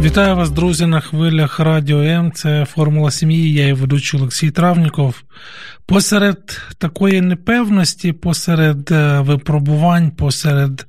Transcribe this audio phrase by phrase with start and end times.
[0.00, 2.32] Вітаю вас, друзі, на хвилях Радіо М.
[2.32, 3.52] Це Формула сім'ї.
[3.52, 5.22] Я і ведучий Олексій Травніков.
[5.86, 10.86] Посеред такої непевності, посеред е, випробувань, посеред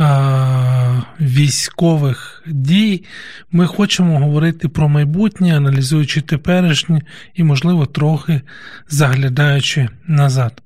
[0.00, 3.04] е- військових дій,
[3.52, 7.02] ми хочемо говорити про майбутнє, аналізуючи теперішнє
[7.34, 8.40] і, можливо, трохи
[8.88, 10.62] заглядаючи назад.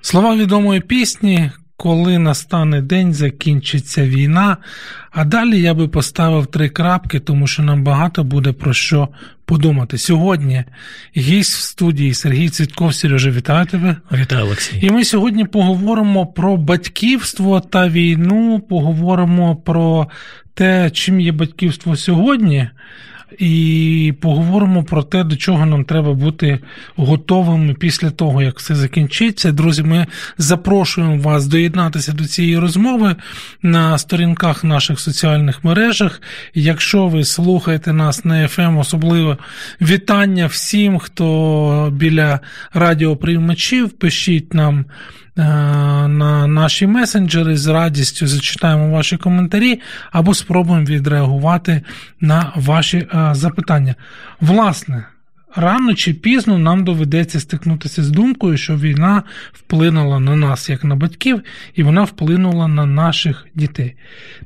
[0.00, 1.50] Слова відомої пісні.
[1.82, 4.56] Коли настане день, закінчиться війна.
[5.10, 9.08] А далі я би поставив три крапки, тому що нам багато буде про що
[9.44, 9.98] подумати.
[9.98, 10.64] Сьогодні
[11.16, 12.94] гість в студії Сергій Цвітков.
[12.94, 13.96] Сережа, вітаю тебе.
[14.12, 14.78] Вітаю, Олексій.
[14.82, 20.08] І ми сьогодні поговоримо про батьківство та війну, поговоримо про
[20.54, 22.68] те, чим є батьківство сьогодні.
[23.38, 26.58] І поговоримо про те, до чого нам треба бути
[26.96, 29.52] готовими після того, як все закінчиться.
[29.52, 30.06] Друзі, ми
[30.38, 33.16] запрошуємо вас доєднатися до цієї розмови
[33.62, 36.22] на сторінках наших соціальних мережах.
[36.54, 39.38] Якщо ви слухаєте нас на FM, особливо
[39.80, 42.40] вітання всім, хто біля
[42.74, 44.84] радіоприймачів, пишіть нам.
[45.36, 49.80] На наші месенджери з радістю зачитаємо ваші коментарі
[50.10, 51.82] або спробуємо відреагувати
[52.20, 53.94] на ваші запитання.
[54.40, 55.04] Власне,
[55.56, 59.22] рано чи пізно нам доведеться стикнутися з думкою, що війна
[59.52, 61.42] вплинула на нас як на батьків,
[61.74, 63.94] і вона вплинула на наших дітей.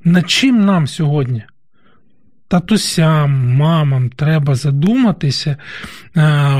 [0.05, 1.45] Над чим нам сьогодні?
[2.49, 5.57] Татусям, мамам треба задуматися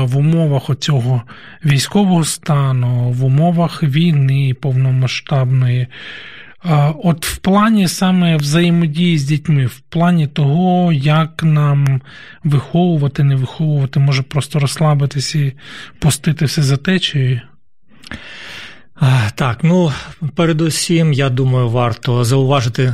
[0.01, 1.23] в умовах оцього
[1.65, 5.87] військового стану, в умовах війни повномасштабної.
[7.03, 12.01] От в плані саме взаємодії з дітьми, в плані того, як нам
[12.43, 15.53] виховувати, не виховувати, може просто розслабитися і
[15.99, 17.41] пустити все за течією?
[19.35, 19.91] Так, ну
[20.35, 22.93] передусім, я думаю, варто зауважити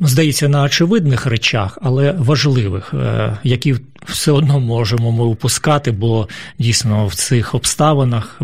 [0.00, 3.74] здається, на очевидних речах, але важливих, е, які
[4.06, 8.36] все одно можемо ми упускати, бо дійсно в цих обставинах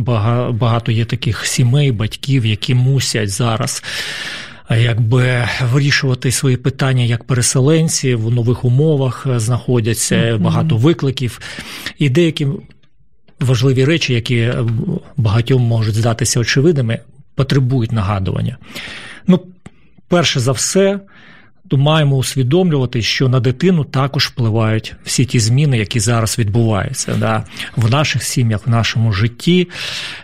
[0.50, 3.82] багато є таких сімей, батьків, які мусять зараз.
[4.70, 11.40] Якби вирішувати свої питання як переселенці в нових умовах знаходяться багато викликів,
[11.98, 12.46] і деякі
[13.40, 14.52] важливі речі, які
[15.16, 16.98] багатьом можуть здатися очевидними,
[17.34, 18.56] потребують нагадування.
[19.26, 19.40] Ну,
[20.08, 21.00] перше за все,
[21.72, 27.44] то маємо усвідомлювати, що на дитину також впливають всі ті зміни, які зараз відбуваються да,
[27.76, 29.68] в наших сім'ях, в нашому житті.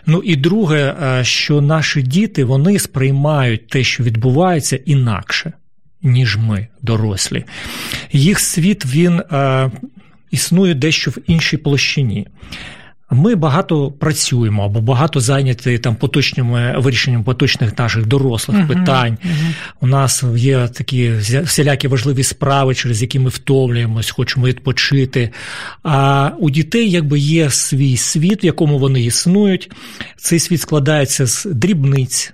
[0.05, 5.53] Ну і друге, е, що наші діти вони сприймають те, що відбувається, інакше,
[6.01, 7.45] ніж ми, дорослі.
[8.11, 9.71] Їх світ він е,
[10.31, 12.27] існує дещо в іншій площині.
[13.11, 19.17] Ми багато працюємо або багато зайняті там поточними вирішенням поточних наших дорослих uh-huh, питань.
[19.25, 19.53] Uh-huh.
[19.81, 21.11] У нас є такі
[21.43, 25.31] всілякі важливі справи, через які ми втомлюємось, хочемо відпочити.
[25.83, 29.71] А у дітей якби є свій світ, в якому вони існують.
[30.17, 32.33] Цей світ складається з дрібниць.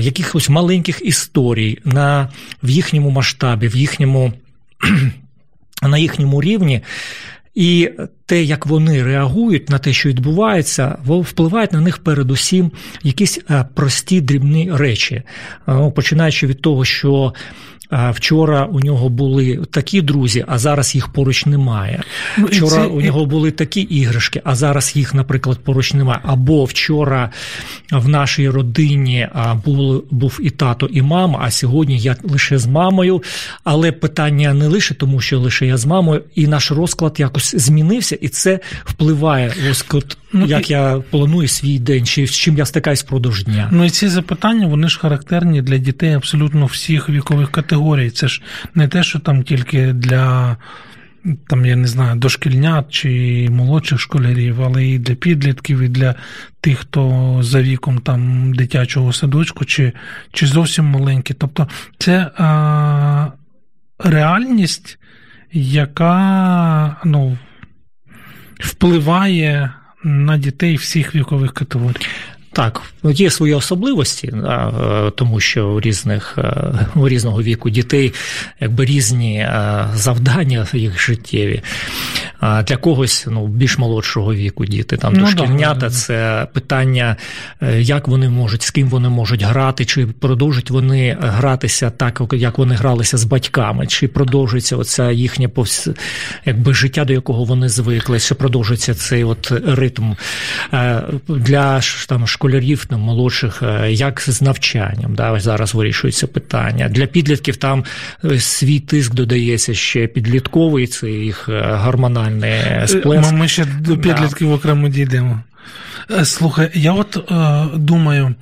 [0.00, 2.28] Якихось маленьких історій на,
[2.62, 4.32] в їхньому масштабі, в їхньому,
[5.82, 6.82] на їхньому рівні.
[7.56, 7.90] І
[8.26, 12.70] те, як вони реагують на те, що відбувається, впливають на них передусім
[13.02, 15.22] якісь е, прості дрібні речі,
[15.68, 17.34] е, починаючи від того, що
[17.90, 22.02] Вчора у нього були такі друзі, а зараз їх поруч немає.
[22.38, 22.86] Ну, вчора це...
[22.86, 26.20] у нього були такі іграшки, а зараз їх, наприклад, поруч немає.
[26.24, 27.30] Або вчора
[27.92, 29.28] в нашій родині
[29.64, 33.22] був був і тато, і мама, а сьогодні я лише з мамою.
[33.64, 38.18] Але питання не лише тому, що лише я з мамою, і наш розклад якось змінився,
[38.20, 40.72] і це впливає розклад, ну, як і...
[40.72, 43.68] я планую свій день, чи з чим я стикаюсь впродовж дня.
[43.72, 48.10] Ну і ці запитання вони ж характерні для дітей абсолютно всіх вікових категорій.
[48.10, 48.42] Це ж
[48.74, 50.56] не те, що там тільки для.
[51.48, 56.14] Там, я не знаю, дошкільнят чи молодших школярів, але і для підлітків, і для
[56.60, 59.92] тих, хто за віком там дитячого садочку, чи
[60.32, 61.34] чи зовсім маленькі.
[61.34, 61.68] Тобто
[61.98, 63.26] це а,
[63.98, 64.98] реальність,
[65.52, 67.38] яка ну,
[68.60, 69.72] впливає
[70.06, 72.06] на дітей всіх вікових категорій.
[72.56, 74.70] Так, є свої особливості, е,
[75.16, 78.14] тому що у різних е, у різного віку дітей
[78.60, 81.62] якби різні е, завдання їх життєві.
[82.42, 87.16] Для когось ну, більш молодшого віку діти, там ну, дошкільнята, да, це питання,
[87.78, 92.74] як вони можуть, з ким вони можуть грати, чи продовжують вони гратися так, як вони
[92.74, 95.88] гралися з батьками, чи продовжується оця їхнє повс...
[96.44, 100.12] якби життя, до якого вони звикли, чи продовжується цей от ритм
[101.28, 105.14] для там школи школярів там, молодших, е, як з навчанням.
[105.14, 106.88] Да, Ось зараз вирішується питання.
[106.88, 107.84] Для підлітків там
[108.24, 113.32] е, свій тиск додається ще підлітковий, це їх е, гормональний сплеск.
[113.32, 114.54] Ми ще до підлітків да.
[114.54, 115.42] окремо дійдемо.
[116.24, 118.34] Слухай, я от е, думаю.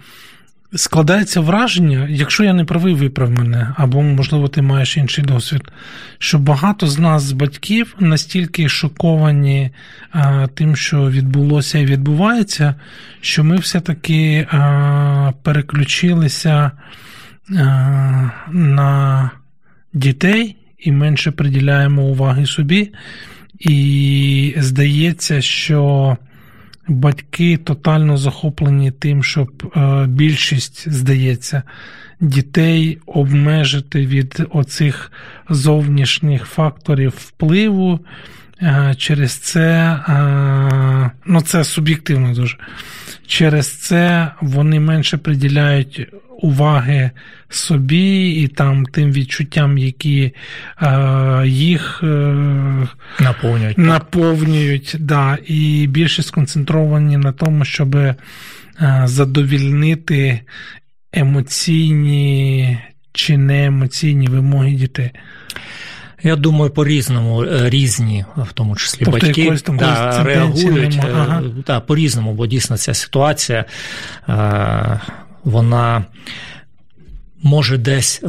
[0.76, 5.62] Складається враження, якщо я не правий, виправ мене, або, можливо, ти маєш інший досвід,
[6.18, 9.70] що багато з нас, з батьків, настільки шоковані
[10.10, 12.74] а, тим, що відбулося і відбувається,
[13.20, 16.70] що ми все-таки а, переключилися
[17.50, 19.30] а, на
[19.92, 22.92] дітей і менше приділяємо уваги собі.
[23.58, 26.16] І здається, що
[26.88, 31.62] батьки тотально захоплені тим, щоб е, більшість, здається,
[32.20, 35.12] дітей обмежити від оцих
[35.48, 38.00] зовнішніх факторів впливу.
[38.62, 42.56] Е, через це, е, ну це суб'єктивно дуже.
[43.26, 46.08] Через це вони менше приділяють
[46.42, 47.10] уваги
[47.48, 50.32] собі і там тим відчуттям, які
[50.82, 52.06] е, їх е,
[53.20, 58.14] наповнюють, наповнюють да, і більше сконцентровані на тому, щоб е,
[59.04, 60.40] задовільнити
[61.12, 62.78] емоційні
[63.12, 65.10] чи не емоційні вимоги дітей.
[66.24, 71.42] Я думаю, по-різному е, різні, в тому числі тобто батьки да, реагують е, ага.
[71.66, 73.64] да, по-різному, бо дійсно ця ситуація
[75.44, 76.04] вона
[77.42, 78.28] може десь е,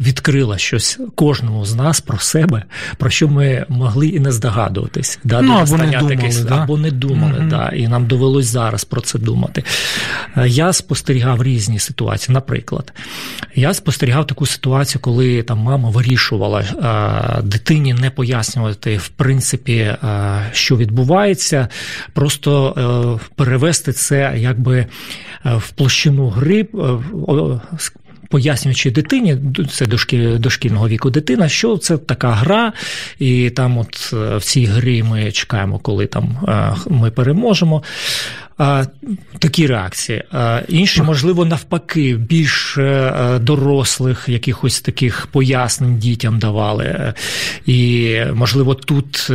[0.00, 2.62] відкрила щось кожному з нас про себе,
[2.96, 6.54] про що ми могли і не здогадуватись, да, ну, або, не думали, таких, да?
[6.54, 9.64] або не думали, mm да, і нам довелось зараз про це думати.
[10.36, 12.34] Е, я спостерігав різні ситуації.
[12.34, 12.92] Наприклад,
[13.54, 19.96] я спостерігав таку ситуацію, коли там мама вирішувала а, е, дитині не пояснювати, в принципі,
[20.02, 21.68] а, що відбувається,
[22.12, 24.86] просто а, перевести це якби
[25.44, 26.68] в площину гри
[28.30, 29.36] пояснюючи дитині,
[29.70, 29.86] це
[30.38, 32.72] дошкільного віку дитина, що це така гра,
[33.18, 37.82] і там, от е, в цій грі ми чекаємо, коли там е, ми переможемо.
[39.38, 40.22] Такі реакції.
[40.68, 47.12] Інші, можливо, навпаки, більш е, дорослих якихось таких пояснень дітям давали.
[47.66, 49.30] І, можливо, тут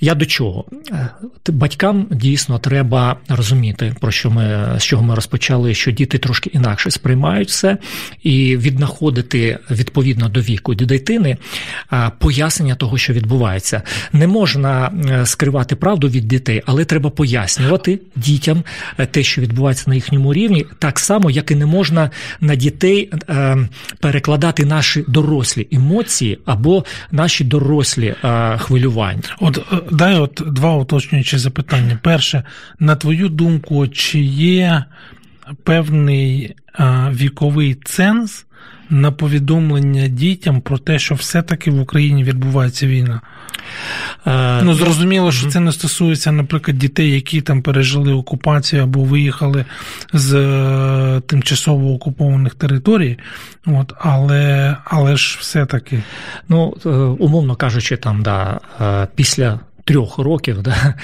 [0.00, 0.64] я до чого?
[0.92, 1.08] Е,
[1.48, 6.90] батькам дійсно треба розуміти, про що ми з чого ми розпочали, що діти трошки інакше
[6.90, 7.78] сприймають все,
[8.22, 11.36] і віднаходити відповідно до віку дитини
[12.18, 13.82] пояснення того, що відбувається.
[14.12, 18.64] Не можна е, скривати правду від дітей, але треба пояснювати дітям
[18.98, 22.10] е, те, що відбувається на їхньому рівні, так само, як і не можна
[22.40, 23.12] на дітей
[24.00, 28.14] перекладати наші дорослі емоції або наші дорослі
[28.58, 29.22] хвилювання.
[29.40, 31.98] От дай от два уточнюючі запитання.
[32.02, 32.42] Перше,
[32.78, 34.84] на твою думку, чи є
[35.64, 38.46] певний а, віковий ценз
[38.90, 43.20] на повідомлення дітям про те, що все-таки в Україні відбувається війна?
[44.26, 49.64] Е, ну, зрозуміло, що це не стосується, наприклад, дітей, які там пережили окупацію або виїхали
[50.12, 53.18] з е, тимчасово окупованих територій.
[53.66, 56.02] От, Але але ж все-таки.
[56.48, 56.88] Ну, е,
[57.18, 58.60] умовно кажучи, там, да,
[59.14, 59.60] після
[59.90, 60.94] трьох років, да,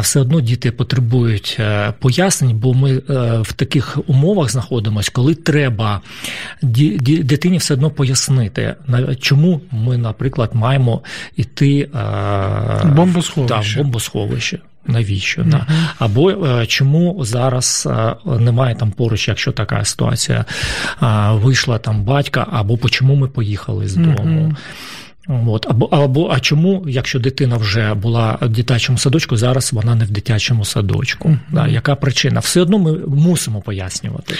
[0.00, 3.02] все одно діти потребують е, пояснень, бо ми е,
[3.42, 6.00] в таких умовах знаходимося, коли треба
[6.62, 8.74] дитині все одно пояснити,
[9.20, 11.02] чому ми, наприклад, маємо
[11.36, 11.88] йти
[12.84, 13.74] бомбосховище.
[13.74, 14.58] Да, бомбосховище.
[14.86, 15.42] Навіщо?
[15.42, 15.50] Mm-hmm.
[15.50, 15.66] Да.
[15.98, 17.88] Або е, чому зараз
[18.26, 20.44] немає там поруч, якщо така ситуація
[21.32, 24.16] вийшла там батька, або чому ми поїхали з дому?
[24.16, 24.56] Mm-hmm.
[25.28, 30.04] От або або а чому, якщо дитина вже була в дитячому садочку, зараз вона не
[30.04, 31.28] в дитячому садочку?
[31.28, 31.38] Mm-hmm.
[31.52, 32.40] Да, Яка причина?
[32.40, 34.34] Все одно ми мусимо пояснювати.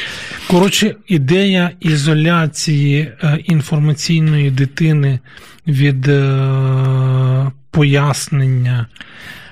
[0.48, 5.18] Коротше, ідея ізоляції е, інформаційної дитини
[5.66, 8.86] від е, пояснення.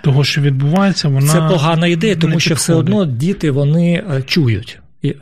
[0.03, 4.23] Того, що відбувається, вона це погана ідея, тому що все одно діти вони е,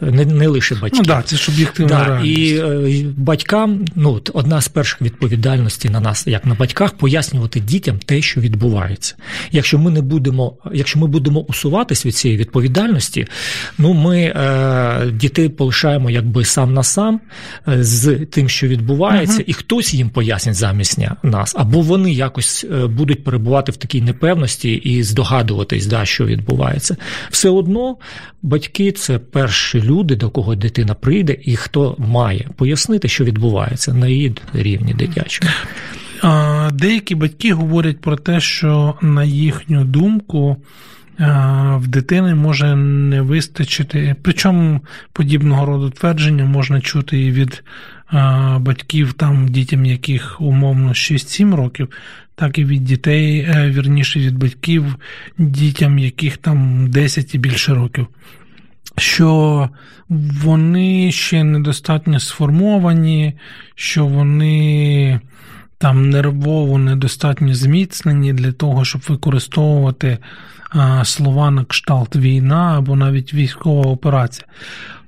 [0.00, 1.02] не не лише батьків.
[1.06, 2.38] Ну да, це ж об'єктивна да, реальність.
[2.38, 7.98] І е, батькам, ну одна з перших відповідальностей на нас, як на батьках, пояснювати дітям
[7.98, 9.14] те, що відбувається.
[9.50, 13.26] Якщо ми не будемо, якщо ми будемо усуватись від цієї відповідальності,
[13.78, 17.20] ну ми е, дітей полишаємо якби сам на сам
[17.68, 19.44] е, з тим, що відбувається, угу.
[19.46, 24.72] і хтось їм пояснить замість нас, або вони якось е, будуть перебувати в такій непевності
[24.72, 26.96] і здогадуватись, да, що відбувається.
[27.30, 27.96] Все одно
[28.42, 34.08] батьки це перші люди, до кого дитина прийде, і хто має пояснити, що відбувається на
[34.08, 35.50] її рівні дитячому.
[36.72, 40.56] Деякі батьки говорять про те, що на їхню думку
[41.76, 44.16] в дитини може не вистачити.
[44.22, 44.80] Причому
[45.12, 47.62] подібного роду твердження можна чути і від
[48.58, 51.88] батьків, там дітям, яких умовно 6-7 років,
[52.34, 54.96] так і від дітей, е, вірніше від батьків,
[55.38, 58.06] дітям, яких там 10 і більше років.
[58.98, 59.68] Що
[60.42, 63.34] вони ще недостатньо сформовані,
[63.74, 65.20] що вони
[65.78, 70.18] там нервово недостатньо зміцнені для того, щоб використовувати
[71.04, 74.46] слова на кшталт війна або навіть військова операція.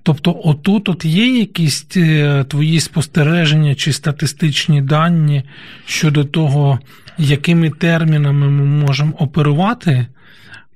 [0.07, 5.43] Тобто, отут от є якісь е, твої спостереження чи статистичні дані
[5.87, 6.79] щодо того,
[7.19, 10.07] якими термінами ми можемо оперувати,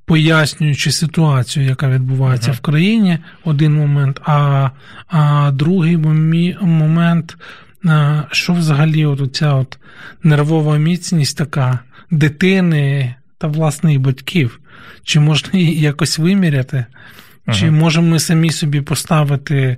[0.04, 2.56] пояснюючи ситуацію, яка відбувається uh-huh.
[2.56, 4.70] в країні, один момент, а
[5.08, 5.96] а другий
[6.62, 7.36] момент,
[8.30, 9.78] що взагалі от ця от
[10.22, 11.78] нервова міцність така
[12.10, 14.60] дитини та власне і батьків,
[15.04, 16.86] чи можна її якось виміряти?
[17.48, 17.58] Ага.
[17.58, 19.76] Чи можемо ми самі собі поставити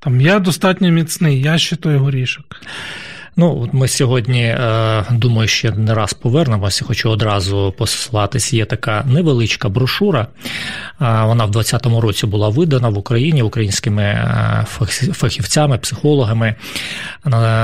[0.00, 2.44] там я достатньо міцний, я ще той горішок.
[3.36, 6.84] Ну, от ми сьогодні, е, думаю, ще не раз повернемося.
[6.84, 8.52] Хочу одразу послатись.
[8.52, 10.26] Є така невеличка брошура.
[11.00, 14.66] Вона в 2020 році була видана в Україні українськими е,
[15.12, 16.54] фахівцями, психологами.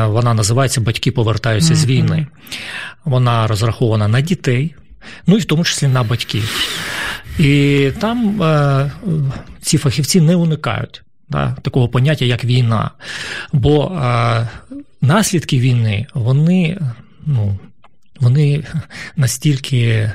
[0.06, 2.26] Вона називається Батьки повертаються з війни.
[3.04, 4.75] Вона розрахована на дітей,
[5.26, 6.50] ну і в тому числі на батьків.
[7.38, 8.90] І там е,
[9.60, 12.90] ці фахівці не уникають да, такого поняття, як війна.
[13.52, 14.48] Бо е,
[15.00, 16.80] наслідки війни, вони,
[17.26, 17.58] ну,
[18.21, 18.64] вони
[19.16, 20.11] настільки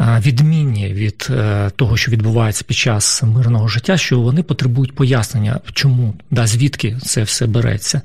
[0.00, 6.14] відмінні від е, того, що відбувається під час мирного життя, що вони потребують пояснення, чому
[6.30, 8.00] да, звідки це все береться.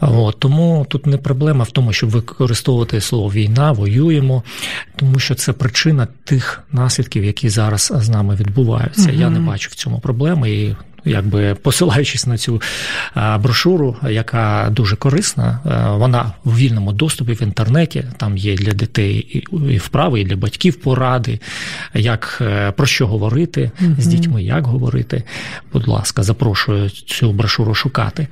[0.00, 4.42] От, Тому тут не проблема в тому, щоб використовувати слово війна, воюємо,
[4.96, 9.10] тому що це причина тих наслідків, які зараз з нами відбуваються.
[9.10, 9.20] Угу.
[9.20, 10.50] Я не бачу в цьому проблеми.
[10.50, 12.62] і якби посилаючись на цю
[13.38, 15.60] брошуру, яка дуже корисна,
[15.98, 18.04] вона в вільному доступі в інтернеті.
[18.16, 21.40] Там є для дітей і вправи, і для батьків поради,
[21.94, 25.22] як е, про що говорити з дітьми, як говорити.
[25.72, 28.26] Будь ласка, запрошую цю брошуру шукати.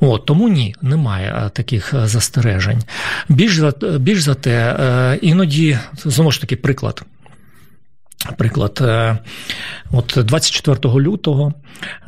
[0.00, 2.82] От, Тому ні, немає таких застережень.
[3.28, 7.02] Більш за більш за те, е, іноді знову ж таки приклад.
[8.36, 9.18] Приклад, е,
[9.92, 11.52] от 24 лютого,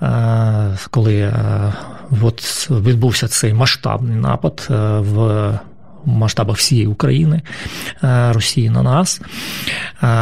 [0.03, 1.73] е, коли е,
[2.23, 4.67] от відбувся цей масштабний напад
[4.99, 5.59] в
[6.05, 7.43] масштабах всієї України,
[8.31, 9.21] Росії на нас.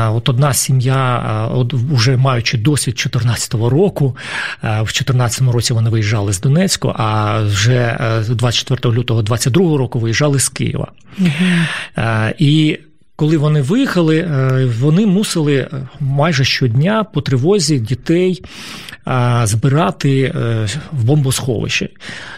[0.08, 1.22] От одна сім'я,
[1.52, 4.16] от вже маючи досвід 2014 року,
[4.62, 7.98] в 2014 році вони виїжджали з Донецьку, а вже
[8.28, 10.86] 24 лютого 2022 року виїжджали з Києва.
[11.18, 11.30] Угу.
[12.38, 12.78] І
[13.16, 15.68] коли вони виїхали, е, вони мусили е,
[16.00, 18.44] майже щодня по тривозі дітей
[19.44, 21.88] збирати е, в бомбосховище.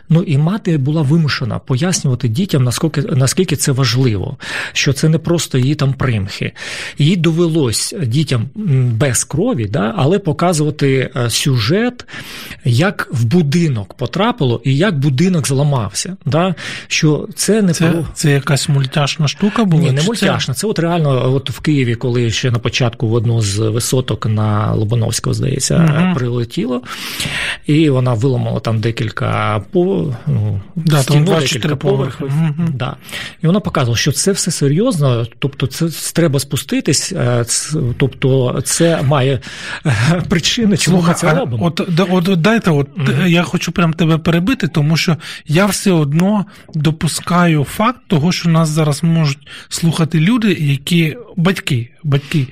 [0.08, 4.37] Ну і мати була вимушена пояснювати дітям, наскільки наскільки це важливо,
[4.72, 6.52] що це не просто її там примхи.
[6.98, 8.48] Їй довелось дітям
[8.92, 12.06] без крові, да, але показувати сюжет,
[12.64, 16.16] як в будинок потрапило і як будинок зламався.
[16.26, 16.54] Да,
[16.87, 18.06] що Це не це, про...
[18.14, 19.82] це якась мультяшна штука була?
[19.82, 20.54] Ні, не мультяшна.
[20.54, 24.72] Це от реально, от в Києві, коли ще на початку в одну з висоток на
[24.72, 26.14] Лобановського, здається, uh
[26.58, 26.82] прилетіло,
[27.66, 32.26] і вона виламала там декілька по ну, да, стіну, там декілька поверхів.
[32.26, 32.96] uh Да.
[33.42, 37.44] І вона показувала, що це все серйозно, тобто це треба спуститись, е,
[37.96, 39.40] тобто це має
[39.86, 41.66] е, причини, чому ми це робимо.
[41.66, 46.44] От, от дайте, от uh я хочу прям тебе перебити, тому що я все одно
[46.74, 52.46] допускаю факт того, що нас зараз можуть слухати люди які батьки, батьки,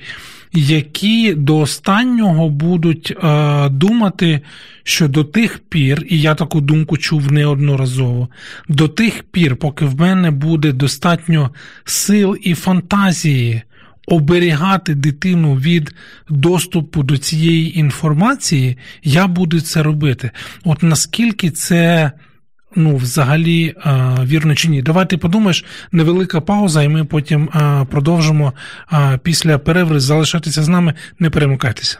[0.53, 4.41] які до останнього будуть е, думати,
[4.83, 8.27] що до тих пір, і я таку думку чув неодноразово,
[8.69, 11.49] до тих пір, поки в мене буде достатньо
[11.85, 13.61] сил і фантазії
[14.07, 15.95] оберігати дитину від
[16.29, 20.31] доступу до цієї інформації, я буду це робити.
[20.63, 22.11] От наскільки це.
[22.75, 23.75] Ну, взагалі,
[24.23, 24.81] вірно чи ні.
[24.81, 27.49] Давайте подумаєш, невелика пауза, і ми потім
[27.89, 28.53] продовжимо
[29.23, 31.99] після перерви залишатися з нами, не перемикайтеся.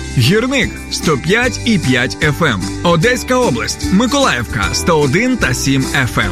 [0.17, 2.59] Гірник 105 і 5 FM.
[2.83, 6.31] Одеська область, Миколаївка 101 та 7 FM.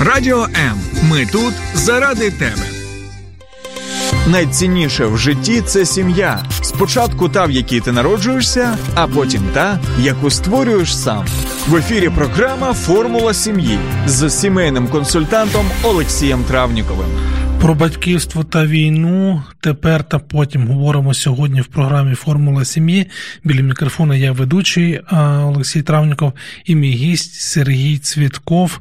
[0.00, 0.80] Радіо М.
[1.10, 2.62] Ми тут заради тебе.
[4.26, 6.44] Найцінніше в житті це сім'я.
[6.62, 11.26] Спочатку та, в якій ти народжуєшся, а потім та, яку створюєш сам.
[11.68, 17.08] В ефірі програма Формула сім'ї з сімейним консультантом Олексієм Травніковим.
[17.60, 23.06] Про батьківство та війну тепер та потім говоримо сьогодні в програмі Формула сім'ї.
[23.44, 25.00] Біля мікрофона я ведучий
[25.42, 26.32] Олексій Травніков
[26.64, 28.80] і мій гість Сергій Цвітков,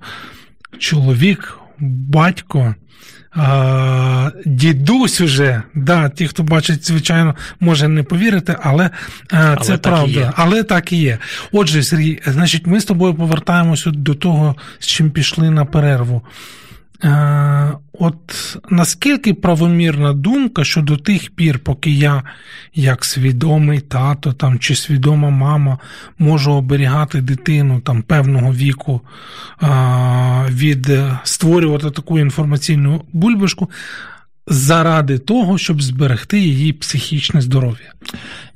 [0.79, 2.75] чоловік, батько.
[3.35, 8.89] А, дідусь уже, да, ті, хто бачить, звичайно, може не повірити, але,
[9.31, 10.33] а, це але правда.
[10.35, 11.17] Але так і є.
[11.51, 16.21] Отже, Сергій, значить, ми з тобою повертаємося до того, з чим пішли на перерву.
[17.03, 22.23] Е, От наскільки правомірна думка, що до тих пір, поки я,
[22.75, 25.77] як свідомий тато там, чи свідома мама,
[26.19, 29.01] можу оберігати дитину там, певного віку
[29.63, 29.67] е,
[30.49, 30.91] від
[31.23, 33.69] створювати таку інформаційну бульбашку,
[34.47, 37.93] заради того, щоб зберегти її психічне здоров'я?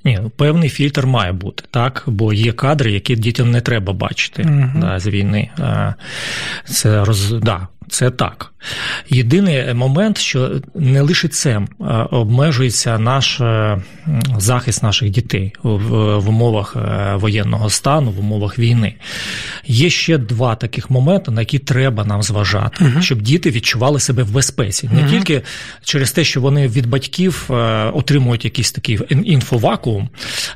[0.07, 4.43] Ні, ну, певний фільтр має бути, так, бо є кадри, які дітям не треба бачити
[4.43, 4.79] Мгм.
[4.79, 5.49] да, з війни.
[6.65, 7.31] Це роз...
[7.31, 8.53] да, це так.
[9.09, 13.81] Єдиний момент, що не лише цим е, обмежується наш е,
[14.37, 18.93] захист наших дітей в, умовах е, воєнного стану, в умовах війни.
[19.65, 24.31] Є ще два таких моменти, на які треба нам зважати, щоб діти відчували себе в
[24.31, 24.89] безпеці.
[24.93, 25.41] Не тільки
[25.83, 27.53] через те, що вони від батьків е,
[27.93, 29.25] отримують якийсь такий ін-
[29.97, 30.09] інфовакуум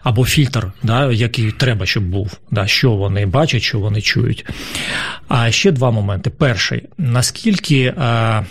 [0.03, 4.45] або фільтр, да, який треба, щоб був, да, що вони бачать, що вони чують.
[5.27, 6.29] А ще два моменти.
[6.29, 8.45] Перший, наскільки е,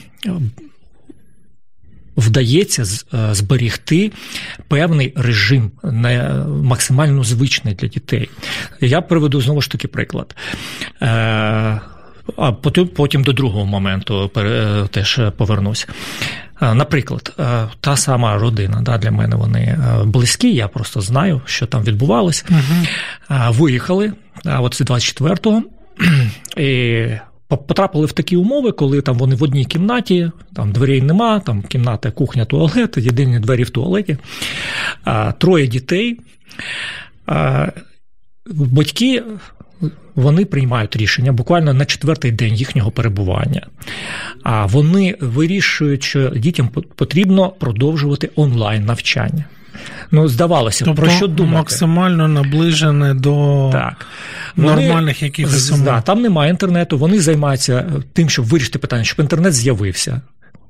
[2.16, 4.12] вдається е, зберігти
[4.68, 8.30] певний режим, не максимально звичний для дітей.
[8.80, 10.36] Я приведу знову ж таки приклад.
[11.02, 11.80] Е,
[12.36, 14.30] А потім, потім до другого моменту
[14.90, 15.88] теж повернусь.
[16.62, 21.40] Е, Наприклад, е, та сама родина, да, для мене вони е, близькі, я просто знаю,
[21.44, 22.44] що там відбувалось.
[23.30, 24.12] Е, Виїхали,
[24.44, 25.62] от з 24-го,
[26.56, 27.06] і
[27.48, 32.10] потрапили в такі умови, коли там вони в одній кімнаті, там дверей нема, там кімната,
[32.10, 34.16] кухня, туалет, єдині двері в туалеті,
[35.38, 36.20] троє дітей.
[38.50, 39.22] Батьки
[40.14, 43.66] вони приймають рішення буквально на четвертий день їхнього перебування.
[44.42, 49.44] А вони вирішують, що дітям потрібно продовжувати онлайн навчання.
[50.10, 51.56] Ну, здавалося, Тобто про що думати?
[51.56, 54.06] максимально наближене до Так.
[54.56, 60.20] нормальних якихось да, там немає інтернету, вони займаються тим, щоб вирішити питання, щоб інтернет з'явився.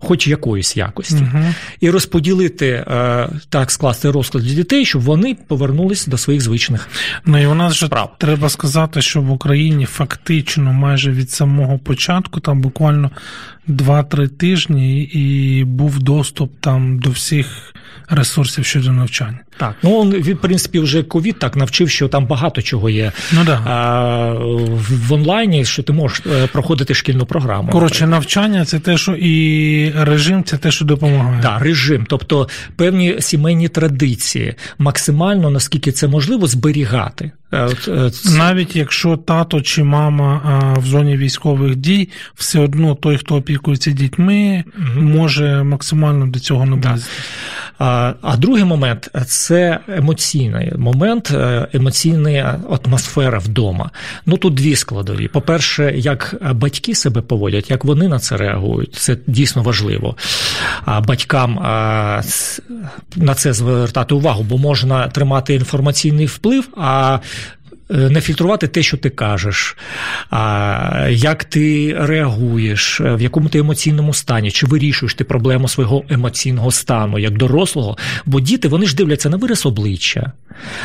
[0.02, 1.44] Хоч якоїсь якості, угу.
[1.80, 6.88] і розподілити е, так, скласти розклад для дітей, щоб вони повернулися до своїх звичних.
[7.26, 8.14] Ну і у нас же Справ.
[8.18, 13.10] треба сказати, що в Україні фактично майже від самого початку, там буквально
[13.68, 17.74] 2-3 тижні, і був доступ там до всіх
[18.08, 19.38] ресурсів щодо навчання.
[19.61, 23.12] Так, ну он, він, в принципі, вже ковід так навчив, що там багато чого є
[23.33, 23.61] Ну да.
[23.66, 24.33] а,
[24.88, 27.73] в, онлайні, що ти можеш е, проходити шкільну програму.
[27.73, 31.42] Коротше, навчання це те, що і режим це те, що допомагає.
[31.42, 37.31] Да, режим, тобто певні сімейні традиції, максимально наскільки це можливо, зберігати.
[37.53, 43.37] Е, е, Навіть якщо тато чи мама в зоні військових дій, все одно той, хто
[43.37, 44.64] опікується дітьми,
[44.96, 47.11] може максимально до цього наблизити.
[47.79, 49.49] А, а другий момент це
[49.88, 53.90] емоційний момент, е, емоційна атмосфера вдома.
[54.26, 55.28] Ну тут дві складові.
[55.28, 60.16] По-перше, як батьки себе поводять, як вони на це реагують, це дійсно важливо.
[60.84, 61.54] А батькам
[63.16, 67.18] на це звертати увагу, бо можна тримати інформаційний вплив, а
[67.90, 69.76] не фільтрувати те, що ти кажеш,
[70.31, 76.70] а як ти реагуєш, в якому ти емоційному стані, чи вирішуєш ти проблему свого емоційного
[76.70, 80.33] стану як дорослого, бо діти вони ж дивляться на вираз обличчя,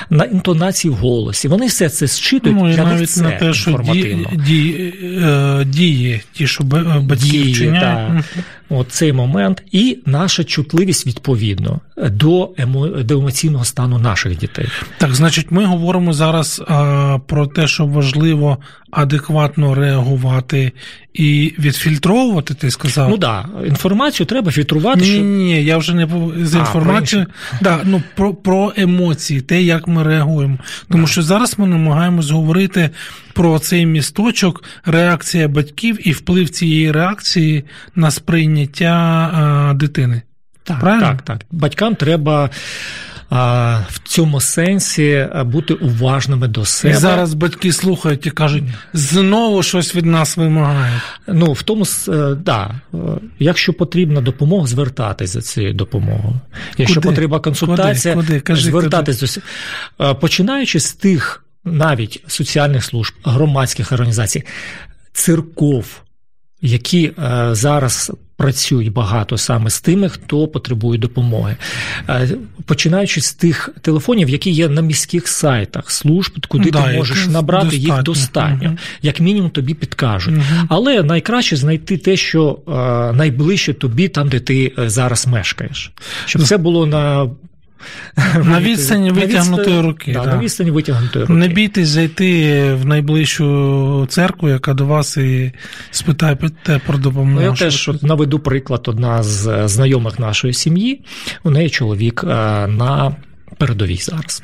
[0.10, 1.48] на інтонації в голосі.
[1.48, 4.30] Вони все це зчитують ну, і для навіть це на те, що інформативно.
[4.34, 7.82] ді, ді, е, дії, ті, що ба- батьки Дії, вчиняють.
[7.82, 8.44] так.
[8.70, 14.68] От цей момент, і наша чутливість відповідно до, емо, до емоційного стану наших дітей.
[14.98, 18.58] Так, значить, ми говоримо зараз а, про те, що важливо
[18.92, 20.72] адекватно реагувати
[21.16, 23.10] і відфільтровувати, ти сказав.
[23.10, 25.00] Ну так, да, інформацію треба фільтрувати.
[25.00, 25.24] Ні, щоб...
[25.24, 26.08] ні, я вже не
[26.46, 27.28] з інформацією.
[27.62, 30.58] Да, ну, про, про емоції, те, як ми реагуємо.
[30.92, 32.90] Тому що зараз ми намагаємось говорити
[33.34, 37.64] про цей місточок, реакція батьків і вплив цієї реакції
[37.96, 38.94] на сприйняття
[39.34, 40.22] а, дитини.
[40.64, 41.08] Так, Правильно?
[41.08, 41.42] так, так.
[41.52, 42.50] Батькам треба
[43.30, 46.94] в цьому сенсі бути уважними до І себе.
[46.98, 51.02] зараз батьки слухають і кажуть, знову щось від нас вимагають.
[51.28, 52.98] Ну, в тому, е, да, е,
[53.40, 56.34] якщо потрібна допомога, звертатись за цією допомогою.
[56.78, 57.10] Якщо Куди?
[57.14, 58.28] потрібна консультація, Куди?
[58.28, 58.40] Куди?
[58.40, 59.42] Кажи, звертатись до с-
[60.02, 64.44] е, починаючи з тих навіть соціальних служб, громадських організацій,
[65.14, 65.86] церков,
[66.66, 71.56] які е, зараз працюють багато саме з тими, хто потребує допомоги.
[72.10, 72.30] Е,
[72.66, 77.78] Починаючи з тих телефонів, які є на міських сайтах служб, куди Да, ти можеш набрати
[77.78, 78.04] їх достатньо.
[78.04, 78.78] достатньо, Мгм.
[79.02, 80.34] як мінімум тобі підкажуть.
[80.34, 80.68] Мгм.
[80.70, 82.72] Але найкраще знайти те, що е,
[83.18, 85.92] найближче тобі, там, де ти зараз мешкаєш.
[86.26, 87.30] Щоб це було на,
[88.44, 90.36] На відстані витягнутої руки, Да, да.
[90.36, 91.40] На відстані витягнутої руки.
[91.40, 95.52] Не бійтесь зайти в найближчу церкву, яка до вас і
[95.92, 96.38] спитає
[96.86, 97.32] про допомогу.
[97.36, 101.02] Ну, я теж наведу приклад одна з е, знайомих нашої сім'ї.
[101.44, 102.28] У неї чоловік е,
[102.68, 103.16] на
[103.58, 104.44] передовій зараз.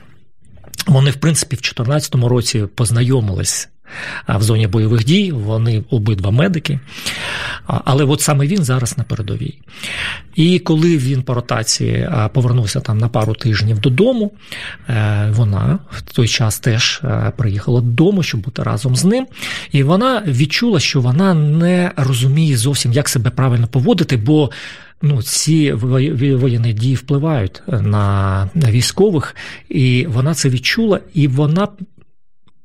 [0.88, 3.70] Вони, в принципі, в 2014 році познайомились
[4.28, 5.32] в зоні бойових дій.
[5.32, 6.80] Вони обидва медики.
[7.66, 9.58] Але от саме він зараз на передовій.
[10.36, 14.32] І коли він по ротації повернувся там на пару тижнів додому,
[14.90, 19.28] е, вона в той час теж е, приїхала додому, щоб бути разом з ним.
[19.72, 24.50] І вона відчула, що вона не розуміє зовсім, як себе правильно поводити, бо.
[25.04, 29.36] Ну, ці воєнні дії впливають на на військових,
[29.70, 31.68] і вона це відчула, і вона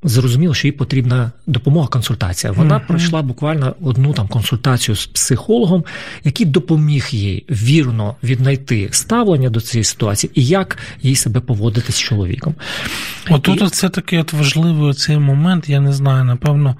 [0.06, 2.52] зрозуміла, що їй потрібна допомога, консультація.
[2.52, 2.86] Вона Мгм.
[2.86, 5.84] пройшла буквально одну там консультацію з психологом,
[6.24, 11.98] який допоміг їй вірно віднайти ставлення до цієї ситуації і як їй себе поводити з
[11.98, 12.54] чоловіком.
[13.30, 16.76] Отут І- це такий от важливий цей момент, я не знаю, напевно.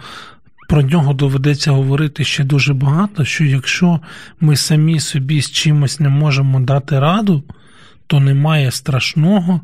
[0.68, 4.00] Про нього доведеться говорити ще дуже багато, що якщо
[4.40, 7.42] ми самі собі з чимось не можемо дати раду,
[8.06, 9.60] то немає страшного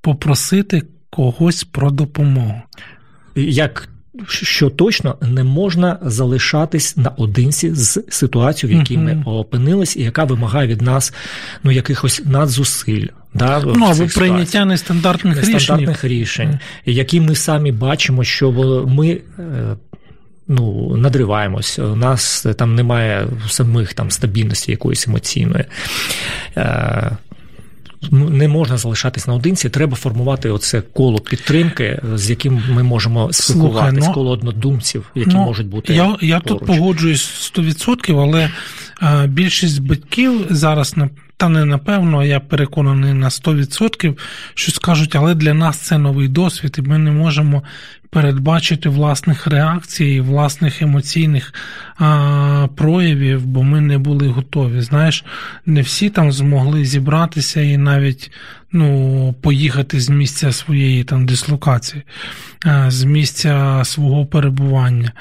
[0.00, 2.62] попросити когось про допомогу.
[3.36, 3.88] Як
[4.26, 10.68] що точно не можна залишатись наодинці з ситуацією, в якій ми опинились, і яка вимагає
[10.68, 11.14] від нас
[11.62, 13.06] ну якихось надзусиль.
[13.34, 15.52] Да, Ну або прийняття нестандартних рішень.
[15.52, 18.52] нестандартних рішень, які ми самі бачимо, що
[18.88, 19.20] ми.
[19.38, 19.76] е,
[20.48, 25.64] Ну, надриваємось, у нас там немає самих там стабільності якоїсь емоційної.
[28.10, 34.04] Ну, не можна залишатись наодинці, треба формувати оце коло підтримки, з яким ми можемо спілкуватись,
[34.06, 35.94] ну, коло однодумців, які Ну, можуть бути.
[35.94, 38.50] Я, я тут погоджуюсь 100%, але
[39.00, 44.18] а, більшість батьків зараз на та не напевно, а я переконаний на 100%,
[44.54, 47.62] що скажуть, але для нас це новий досвід, і ми не можемо
[48.12, 51.54] передбачити власних реакцій, власних емоційних
[51.98, 54.80] а, проявів, бо ми не були готові.
[54.80, 55.24] Знаєш,
[55.66, 58.30] не всі там змогли зібратися і навіть
[58.72, 62.02] ну, поїхати з місця своєї там дислокації,
[62.64, 65.12] а, з місця свого перебування.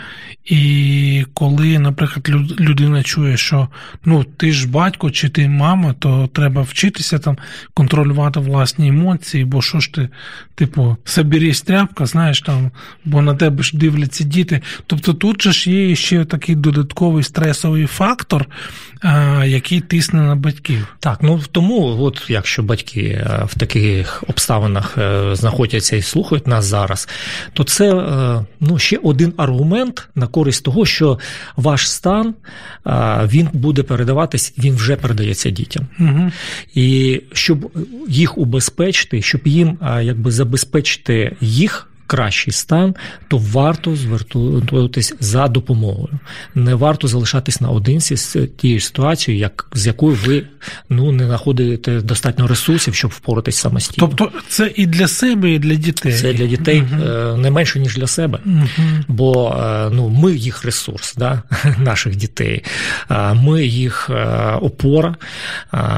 [0.45, 3.67] І коли, наприклад, людина чує, що
[4.05, 7.37] ну ти ж батько чи ти мама, то треба вчитися там
[7.73, 10.09] контролювати власні емоції, бо що ж ти,
[10.55, 12.71] типу, соберись тряпка, знаєш там,
[13.05, 14.61] бо на тебе ж дивляться діти.
[14.87, 18.45] Тобто тут же ж є ще такий додатковий стресовий фактор,
[19.45, 20.87] який тисне на батьків.
[20.99, 26.65] Так, ну тому, от якщо батьки е, в таких обставинах е, знаходяться і слухають нас
[26.65, 27.07] зараз,
[27.53, 31.19] то це е, ну, ще один аргумент на користь того, що
[31.55, 32.33] ваш стан
[33.25, 35.87] він буде передаватись, він вже передається дітям.
[35.99, 36.31] Угу.
[36.75, 37.71] І щоб
[38.07, 42.95] їх убезпечити, щоб їм якби забезпечити їх кращий стан,
[43.27, 46.19] то варто звертуватись за допомогою.
[46.55, 50.43] Не варто залишатись наодинці з тією ситуацією, як з якою ви
[50.89, 54.07] ну не знаходите достатньо ресурсів, щоб впоратись самостійно.
[54.07, 56.13] Тобто це і для себе, і для дітей.
[56.13, 57.37] Це для дітей угу.
[57.37, 58.67] не менше ніж для себе, угу.
[59.07, 59.55] бо
[59.91, 61.41] ну ми їх ресурс, да,
[61.77, 62.63] наших дітей,
[63.33, 64.09] ми їх
[64.61, 65.15] опора,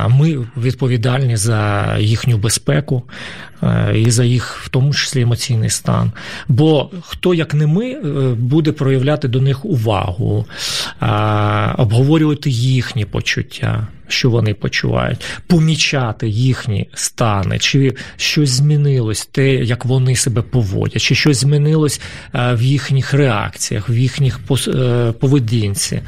[0.10, 3.04] ми відповідальні за їхню безпеку.
[3.64, 6.03] Е, і за їх, в тому числі, емоційний стан.
[6.48, 8.00] Бо хто, як не ми, е,
[8.34, 10.46] буде проявляти до них увагу,
[11.78, 13.88] обговорювати їхні почуття.
[14.08, 21.16] Що вони почувають, помічати їхні стани, чи щось змінилось, те, як вони себе поводять, чи
[21.16, 22.02] щось змінилось
[22.34, 24.40] е, в їхніх реакціях, в їхніх
[25.20, 26.02] поведінці,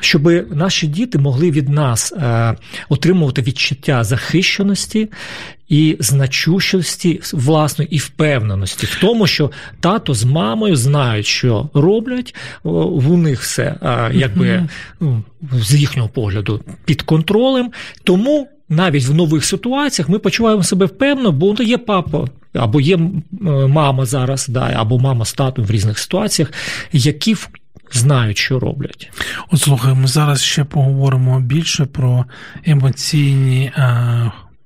[0.00, 2.12] щоб наші діти могли від нас
[2.88, 5.08] отримувати відчуття захищеності
[5.70, 13.16] і значущості власної і впевненості в тому, що тато з мамою знають, що роблять у
[13.16, 13.74] них все
[14.12, 14.68] якби
[15.52, 17.70] з їхнього погляду під контролем.
[18.04, 22.24] Тому навіть в нових ситуаціях ми почуваємо себе впевнено, бо є папа.
[22.54, 22.98] Або є
[23.68, 26.52] мама зараз, да, або мама з татом в різних ситуаціях,
[26.92, 27.36] які
[27.92, 29.10] знають, що роблять.
[29.50, 32.24] От слухай, ми зараз ще поговоримо більше про
[32.64, 33.72] емоційні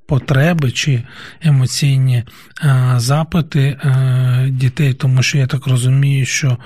[0.07, 1.03] потреби чи
[1.43, 2.25] емоційні
[2.65, 6.57] е, запити е, дітей, тому що я так розумію, що е,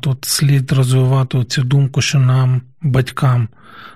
[0.00, 3.48] тут слід розвивати цю думку, що нам, батькам,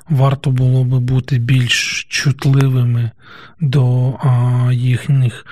[0.08, 3.10] варто було би бути більш чутливими
[3.60, 4.14] до
[4.72, 5.46] їхніх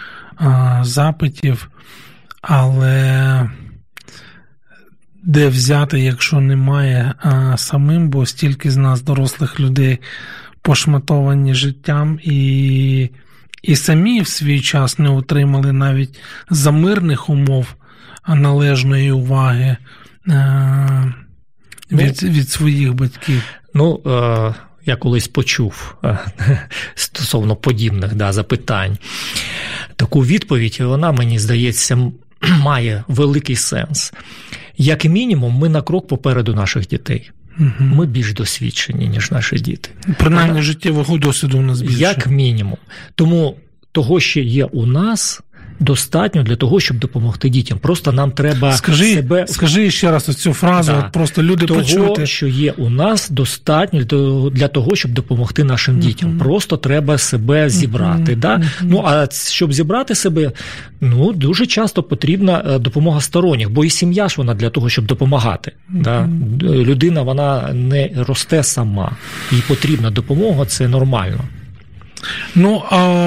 [0.82, 1.70] запитів,
[2.42, 3.50] але.
[5.24, 7.14] Де взяти, якщо немає
[7.56, 9.98] самим, бо стільки з нас, дорослих людей,
[10.62, 13.10] пошматовані життям і
[13.62, 16.20] і самі в свій час не отримали навіть
[16.50, 17.74] за мирних умов
[18.28, 19.76] належної уваги
[21.92, 23.42] від, від своїх батьків.
[23.74, 24.54] Ну, е,
[24.86, 26.18] я колись почув е,
[26.94, 28.98] стосовно подібних да, запитань.
[29.96, 31.98] Таку відповідь, вона, мені здається,
[32.60, 34.12] має великий сенс.
[34.76, 37.30] Як мінімум, ми на крок попереду наших дітей.
[37.58, 37.70] Угу.
[37.80, 39.90] Ми більш досвідчені, ніж наші діти.
[40.18, 41.98] Принаймні життєвого досвіду у нас більше.
[41.98, 42.78] Як мінімум.
[43.14, 43.56] Тому
[43.92, 45.40] того, що є у нас,
[45.80, 47.78] достатньо для того, щоб допомогти дітям.
[47.78, 50.92] Просто нам треба скажи, себе скажи ще раз цю фразу.
[50.92, 50.98] Да.
[50.98, 52.26] От просто люди того, почути.
[52.26, 54.04] що є у нас, достатньо
[54.50, 56.30] для того, щоб допомогти нашим дітям.
[56.30, 56.38] Mm-hmm.
[56.38, 58.32] Просто треба себе зібрати.
[58.32, 58.38] Mm-hmm.
[58.38, 58.56] Да?
[58.56, 58.82] Mm-hmm.
[58.82, 60.52] Ну а щоб зібрати себе,
[61.00, 65.06] ну дуже часто потрібна е, допомога сторонніх, бо і сім'я ж вона для того, щоб
[65.06, 65.72] допомагати.
[65.88, 66.28] Да?
[66.62, 69.12] Людина вона не росте сама,
[69.52, 71.40] їй потрібна допомога, це нормально.
[72.54, 72.82] Ну,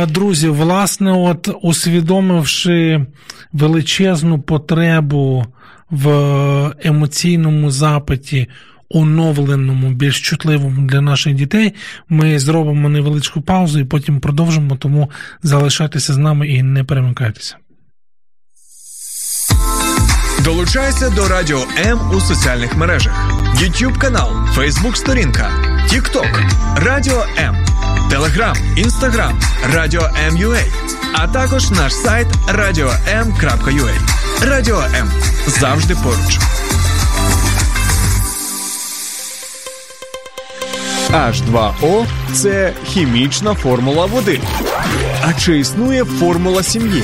[0.10, 3.06] друзі, власне, от усвідомивши
[3.54, 5.46] величезну потребу
[5.90, 6.10] в
[6.84, 8.48] емоційному запиті,
[8.90, 11.74] оновленому, більш чутливому для наших дітей,
[12.10, 15.12] ми зробимо невеличку паузу і потім продовжимо, тому
[15.44, 17.56] залишайтеся з нами і не перемикайтеся.
[20.44, 25.52] Долучайся до Радіо М у соціальних мережах: YouTube канал, Facebook сторінка,
[25.90, 27.65] TikTok, Радіо М.
[28.10, 29.40] Телеграм, інстаграм,
[29.74, 30.60] Радіо М.Ю.А.
[31.14, 33.92] а також наш сайт radio.m.ua.
[34.42, 35.12] Радіо М
[35.48, 36.40] завжди поруч.
[41.12, 44.42] H2O– це хімічна формула води.
[45.22, 47.04] А чи існує формула сім'ї?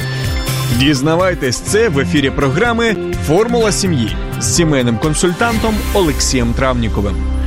[0.77, 2.95] Дізнавайтесь це в ефірі програми
[3.27, 7.40] Формула сім'ї з сімейним консультантом Олексієм Травніковим.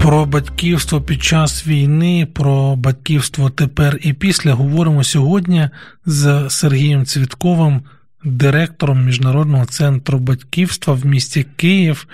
[0.00, 5.68] Про батьківство під час війни, про батьківство тепер і після говоримо сьогодні
[6.06, 7.82] з Сергієм Цвітковим,
[8.24, 12.06] директором Міжнародного центру батьківства в місті Київ.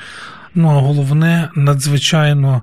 [0.54, 2.62] Ну а головне, надзвичайно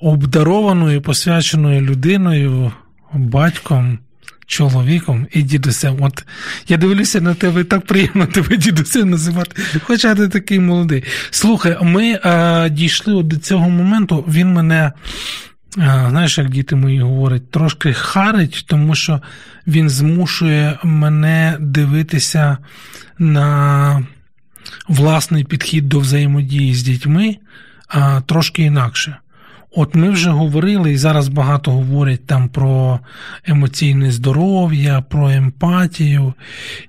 [0.00, 2.72] обдарованою, посвяченою людиною,
[3.12, 3.98] батьком
[4.46, 5.96] чоловіком і дідусем.
[6.00, 6.24] От
[6.68, 11.04] я дивлюся на тебе, так приємно тебе дідусем називати, хоча ти такий молодий.
[11.30, 14.92] Слухай, ми а, дійшли от до цього моменту, він мене.
[16.08, 19.22] Знаєш, як діти мої говорять, трошки харить, тому що
[19.66, 22.58] він змушує мене дивитися
[23.18, 24.06] на
[24.88, 27.36] власний підхід до взаємодії з дітьми
[27.88, 29.16] а, трошки інакше.
[29.78, 33.00] От ми вже говорили, і зараз багато говорять там про
[33.46, 36.34] емоційне здоров'я, про емпатію.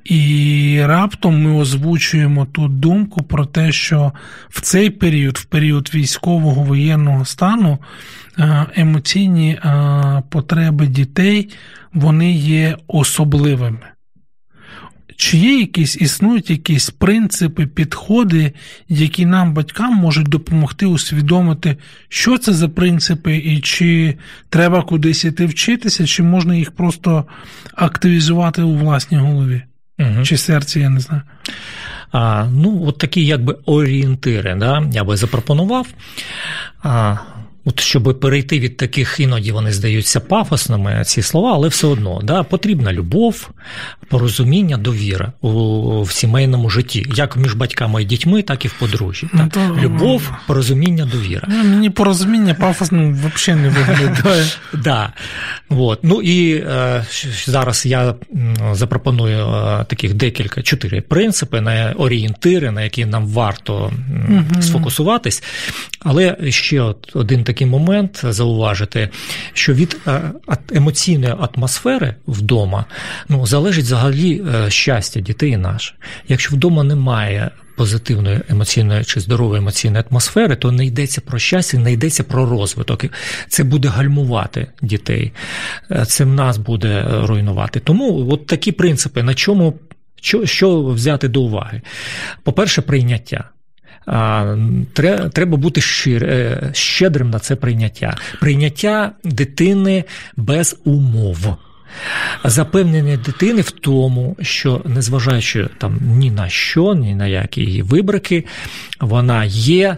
[0.05, 4.11] І раптом ми озвучуємо тут думку про те, що
[4.49, 7.77] в цей період, в період військового воєнного стану,
[8.39, 11.49] е, емоційні е, потреби дітей
[11.93, 13.96] вони є особливими.
[15.17, 18.53] Чи є якісь існують якісь принципи, підходи,
[18.89, 21.77] які нам, батькам, можуть допомогти усвідомити,
[22.09, 24.17] що це за принципи, і чи
[24.49, 27.25] треба кудись іти вчитися, чи можна їх просто
[27.75, 29.61] активізувати у власній голові?
[29.99, 30.23] Угу.
[30.23, 31.21] Чи серці, я не знаю.
[32.11, 35.87] А, Ну, от такі якби орієнтири, да, я би запропонував.
[36.83, 37.15] А,
[37.69, 42.43] От щоб перейти від таких, іноді вони здаються пафосними ці слова, але все одно да,
[42.43, 43.49] потрібна любов,
[44.09, 49.27] порозуміння, довіра у, в сімейному житті, як між батьками і дітьми, так і в подружжі.
[49.33, 51.47] Ну, то- Любов, порозуміння, довіра.
[51.51, 54.45] Ну, Мені порозуміння пафосно взагалі не виглядає.
[54.73, 55.13] Да.
[55.69, 55.99] От.
[56.03, 57.05] Ну і е,
[57.45, 58.15] зараз я
[58.71, 63.91] запропоную е, таких декілька чотири принципи, на орієнтири, на які нам варто
[64.29, 64.61] Мгм.
[64.61, 65.43] сфокусуватись.
[65.99, 69.09] Але ще от один такий момент зауважити,
[69.53, 70.21] що від е,
[70.73, 72.85] емоційної атмосфери вдома
[73.29, 75.93] ну, залежить взагалі е, щастя дітей наше.
[76.27, 81.93] Якщо вдома немає позитивної емоційної чи здорової емоційної атмосфери, то не йдеться про щастя, не
[81.93, 83.05] йдеться про розвиток.
[83.47, 85.31] Це буде гальмувати дітей,
[85.91, 87.79] Е, це в нас буде руйнувати.
[87.79, 89.79] Тому от такі принципи, на чому
[90.21, 91.81] що, що взяти до уваги?
[92.43, 93.49] По-перше, прийняття.
[95.33, 98.17] Треба бути е, щедрим на це прийняття.
[98.39, 100.03] Прийняття дитини
[100.37, 101.57] без умов.
[102.43, 108.45] Запевнення дитини в тому, що незважаючи там ні на що, ні на які її вибрики,
[108.99, 109.97] вона є.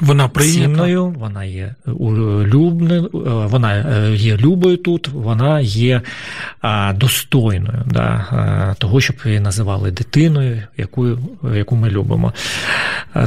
[0.00, 6.02] Вона цінною, вона є улюбною, е, вона е, є любою тут, вона є
[6.94, 8.26] достойною да,
[8.72, 11.18] е, того, щоб її називали дитиною, яку,
[11.54, 12.32] яку ми любимо.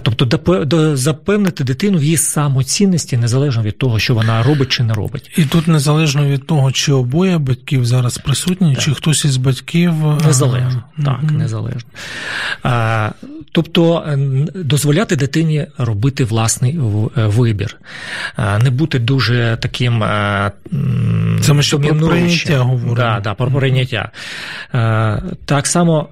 [0.02, 5.32] Тобто запевнити дитину в її самоцінності, незалежно від того, що вона робить чи не робить.
[5.38, 9.94] І тут незалежно від того, чи обоє батьків зараз присутні, чи хтось із батьків
[10.26, 11.90] Незалежно, так, незалежно.
[13.52, 14.06] Тобто
[14.56, 16.80] дозволяти дитині робити власний
[17.18, 17.78] е, вибір,
[18.64, 20.04] не бути дуже таким.
[20.04, 20.52] а,
[21.42, 22.96] Це ми що про прийняття говоримо.
[22.96, 24.12] Да, да, про прийняття.
[25.46, 26.10] Так само.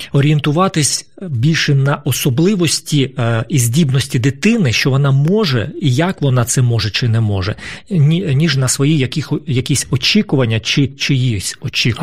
[0.00, 6.44] Е, Орієнтуватись більше на особливості е, і здібності дитини, що вона може і як вона
[6.44, 7.54] це може чи не може,
[7.90, 11.58] ніж на свої яких, якісь очікування чи чиїсь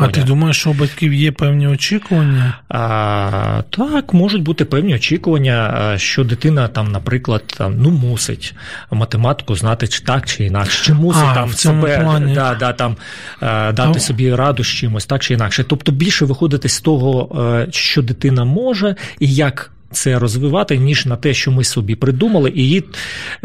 [0.06, 2.58] А ти думаєш, що у батьків є певні очікування?
[2.68, 8.54] А, так, можуть бути певні очікування, що дитина там, наприклад, там, ну, мусить
[8.90, 12.34] математику знати чи так чи інакше, чи мусить А, там в цьому себе плані.
[12.34, 12.96] да, да, там,
[13.42, 14.00] е, дати Ну.
[14.00, 15.64] собі раду з чимось, так чи інакше.
[15.64, 19.72] Тобто більше виходити з того, е, що дитина може і як.
[19.92, 22.84] Це розвивати, ніж на те, що ми собі придумали, і її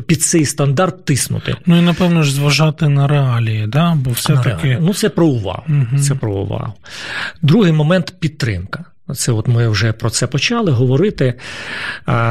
[0.06, 1.56] під цей стандарт тиснути.
[1.66, 3.96] Ну і напевно ж зважати на реалії, да?
[3.96, 4.78] бо все-таки.
[4.82, 5.64] Ну, це про увагу.
[5.68, 6.00] Мгм.
[6.00, 6.74] Це про увагу.
[7.42, 8.86] Другий момент підтримка.
[9.16, 11.34] Це от ми вже про це почали говорити,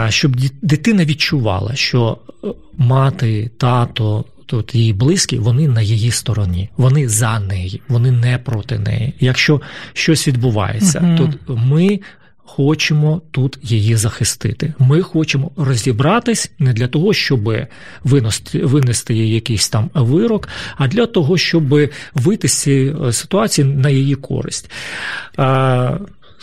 [0.08, 7.08] щоб дитина відчувала, що е, мати, тато, тут її близькі, вони на її стороні, вони
[7.08, 9.14] за неї, вони не проти неї.
[9.20, 9.60] Якщо
[9.92, 11.34] щось відбувається, Мгм.
[11.46, 12.00] то ми.
[12.48, 14.74] Хочемо тут її захистити.
[14.78, 17.54] Ми хочемо розібратись не для того, щоб
[18.04, 23.66] винести, винести їй якийсь там вирок, а для того, щоб вийти з цієї е, ситуації
[23.68, 24.70] на її користь.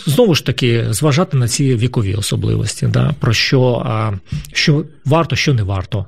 [0.05, 3.85] Знову ж таки, зважати на ці вікові особливості, да, про що,
[4.53, 6.05] що варто, що не варто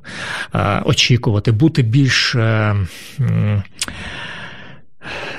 [0.85, 2.35] очікувати, бути більш.
[2.35, 2.75] е,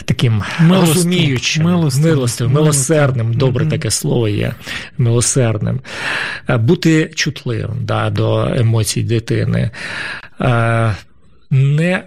[0.04, 4.54] Таким Милостивим, розуміючим, милостивим, милостивим, милосердним, добре таке слово є,
[4.98, 5.80] милосердним,
[6.48, 9.70] Е, бути чутливим да, до емоцій дитини,
[10.40, 10.96] Е,
[11.50, 12.04] не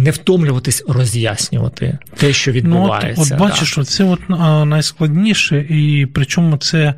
[0.00, 3.34] не втомлюватись роз'яснювати те, що Ну, от, відбувається.
[3.34, 3.84] от бачиш, да.
[3.84, 4.20] це от
[4.68, 6.94] найскладніше, і причому це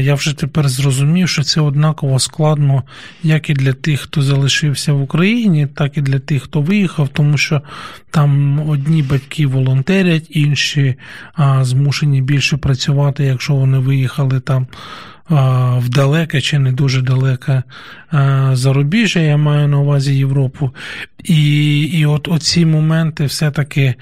[0.00, 2.82] я вже тепер зрозумів, що це однаково складно
[3.22, 7.38] як і для тих, хто залишився в Україні, так і для тих, хто виїхав, тому
[7.38, 7.62] що
[8.10, 10.94] там одні батьки волонтерять, інші
[11.34, 14.66] а, змушені більше працювати, якщо вони виїхали там.
[15.28, 17.62] а, В далеке чи не дуже далеке
[18.10, 20.70] а, зарубіжжя, я маю на увазі Європу.
[21.24, 23.94] І, і от оці моменти все-таки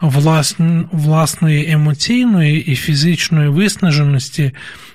[0.00, 4.52] власн, власної емоційної і фізичної виснаженості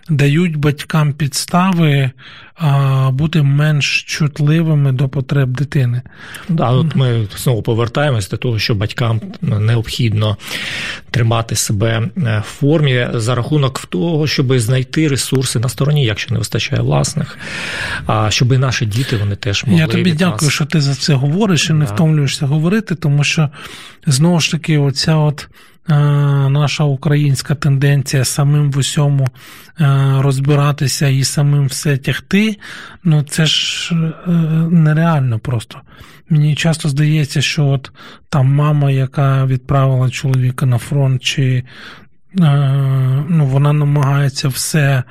[0.09, 2.11] дають батькам підстави
[2.55, 6.01] а, бути менш чутливими до потреб дитини.
[6.49, 10.37] Да, от ми знову повертаємось до того, що батькам необхідно
[11.11, 16.39] тримати себе е, в формі за рахунок того, щоб знайти ресурси на стороні, якщо не
[16.39, 17.37] вистачає власних,
[18.05, 20.53] а щоб і наші діти вони теж могли Я тобі дякую, нас.
[20.53, 23.49] що ти за це говориш і не втомлюєшся говорити, тому що
[24.07, 25.47] знову ж таки, оця от
[26.49, 29.27] наша українська тенденція самим в усьому
[30.17, 32.57] розбиратися і самим все тягти,
[33.03, 33.93] ну це ж
[34.69, 35.81] нереально просто.
[36.29, 37.91] Мені часто здається, що от
[38.29, 41.63] там мама, яка відправила чоловіка на фронт, чи
[43.29, 45.03] ну, вона намагається все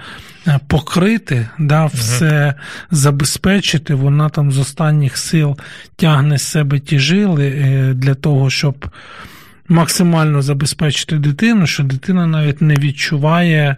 [0.67, 2.55] покрити, да, все
[2.91, 5.59] забезпечити, вона там з останніх сил
[5.97, 8.87] тягне з себе ті жили е, для того, щоб
[9.69, 13.77] максимально забезпечити дитину, що дитина навіть не відчуває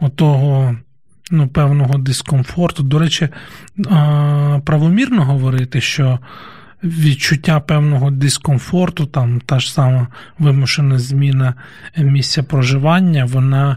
[0.00, 0.76] отого
[1.30, 2.82] ну, певного дискомфорту.
[2.82, 3.28] До речі,
[4.64, 6.18] правомірно говорити, що
[6.84, 10.06] відчуття певного дискомфорту, там та ж сама
[10.38, 11.54] вимушена зміна
[11.96, 13.76] місця проживання, вона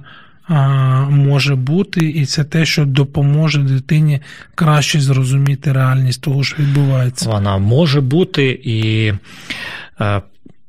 [1.09, 4.21] може бути, і це те, що допоможе дитині
[4.55, 7.29] краще зрозуміти реальність того, що відбувається.
[7.29, 9.13] Вона може бути і.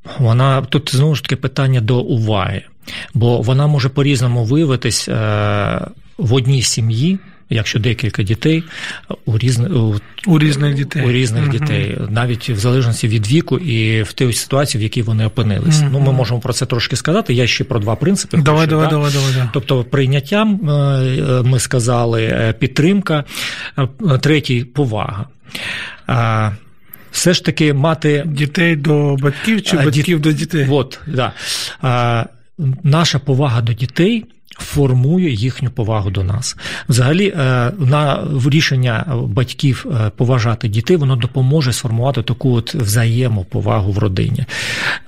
[0.06, 2.62] Е, вона тут знову ж таки питання до уваги,
[3.14, 5.12] бо вона може по-різному виявитись е,
[6.18, 7.18] в одній сім'ї,
[7.50, 8.64] якщо декілька дітей
[9.24, 9.72] у різних
[10.26, 14.32] у, різних дітей, у різних uh дітей, навіть в залежності від віку і в тій
[14.32, 15.80] ситуації, в якій вони опинились.
[15.80, 17.34] uh Ну, ми можемо про це трошки сказати.
[17.34, 18.36] Я ще про два принципи.
[18.36, 19.48] Давай, хочу, давай, давай, давай, давай.
[19.52, 23.24] Тобто, прийняттям е, ми сказали е, підтримка,
[23.78, 25.26] е, третій повага.
[27.16, 30.66] Все ж таки мати дітей до батьків чи батьків до дітей.
[30.70, 31.32] От, да.
[32.82, 34.24] Наша повага до дітей
[34.58, 36.56] формує їхню повагу до нас.
[36.88, 43.98] Взагалі, е, на рішення батьків е, поважати дітей, воно допоможе сформувати таку от взаємоповагу в
[43.98, 44.44] родині.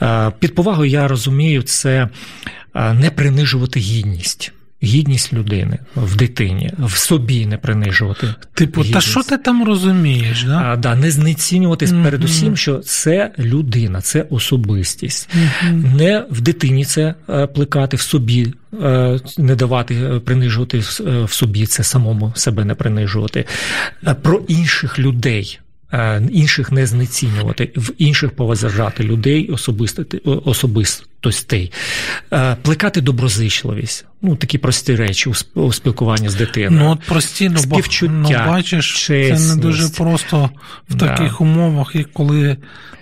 [0.03, 2.09] Е, під повагою я розумію, це
[2.75, 4.53] не принижувати гідність
[4.83, 8.35] гідність людини в дитині, в собі не принижувати.
[8.55, 8.95] Типу, гідність.
[8.95, 10.45] та що ти там розумієш?
[10.45, 10.63] Да?
[10.65, 12.05] А, да, Не знецінювати mm-hmm.
[12.05, 15.29] передусім, що це людина, це особистість.
[15.29, 15.97] Mm-hmm.
[15.97, 20.79] Не в дитині це е, плекати, в собі е, не давати е, принижувати
[21.25, 23.45] в собі, це самому себе не принижувати.
[24.23, 25.59] Про інших людей.
[26.31, 29.51] Інших не знецінювати, в інших поважати людей,
[30.47, 31.73] особистостей,
[32.63, 36.85] плекати доброзичливість, ну такі прості речі у спілкуванні з дитиною.
[36.85, 37.61] Ну от прості, ну,
[38.09, 39.49] ну, бачиш, чесність.
[39.49, 40.51] це не дуже просто
[40.89, 41.07] в да.
[41.07, 42.57] таких умовах, як коли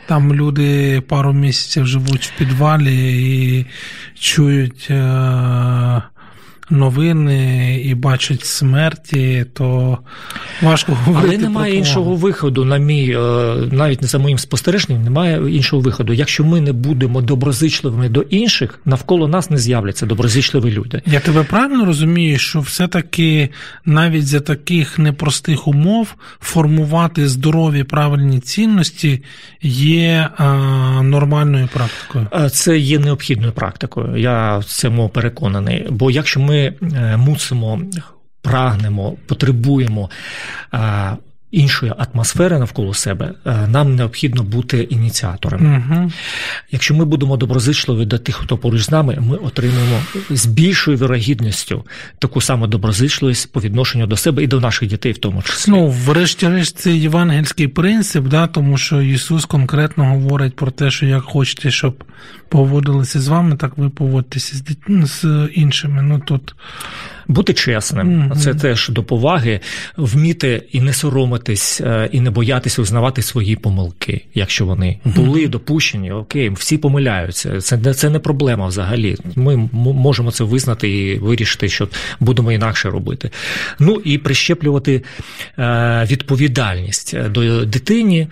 [0.09, 3.23] там люди пару місяців живуть в підвалі
[3.59, 3.67] і
[4.19, 4.87] чують.
[4.91, 6.03] Е-
[6.71, 9.99] новини і бачать смерті, то
[10.63, 11.35] важко говорити.
[11.35, 13.19] Але немає про іншого виходу, на мій, е,
[13.73, 16.13] навіть не за моїм спостереженням, немає іншого виходу.
[16.13, 21.03] Якщо ми не будемо доброзичливими до інших, навколо нас не з'являться доброзичливі люди.
[21.07, 23.49] Я тебе правильно розумію, що все-таки
[23.85, 29.23] навіть за таких непростих умов формувати здорові правильні цінності
[29.63, 30.45] є а,
[31.03, 32.51] нормальною практикою.
[32.51, 34.17] Це є необхідною практикою.
[34.17, 35.87] Я в цьому переконаний.
[35.91, 37.81] Бо якщо ми ми е, мусимо,
[38.43, 40.11] прагнемо, потребуємо
[41.57, 45.85] іншої атмосфери навколо себе, е, нам необхідно бути ініціаторами.
[45.91, 46.13] Угу.
[46.71, 50.01] Якщо ми будемо доброзичливі до тих, хто поруч з нами, ми отримаємо
[50.31, 51.85] з більшою вирогідністю
[52.19, 55.73] таку саму доброзичливість по відношенню до себе і до наших дітей, в тому числі.
[55.73, 61.23] Ну, врешті-решт, це євангельський принцип, да, тому що Ісус конкретно говорить про те, що як
[61.23, 62.05] хочете, щоб
[62.49, 66.03] поводилися з вами, так ви поводитеся з дітьми з іншими.
[66.03, 66.55] Ну тут
[67.29, 68.37] бути чесним, mm-hmm.
[68.37, 69.61] це теж до поваги,
[69.97, 75.15] вміти і не соромитись, е, і не боятися узнавати свої помилки, якщо вони mm-hmm.
[75.15, 76.13] були допущені.
[76.13, 77.61] Окей, всі помиляються.
[77.61, 79.17] Це не це не проблема взагалі.
[79.37, 81.89] Ми можемо це визнати і вирішити, що
[82.21, 83.31] будемо інакше робити.
[83.79, 85.03] Ну і прищеплювати
[85.59, 88.29] е, відповідальність е, до дитині.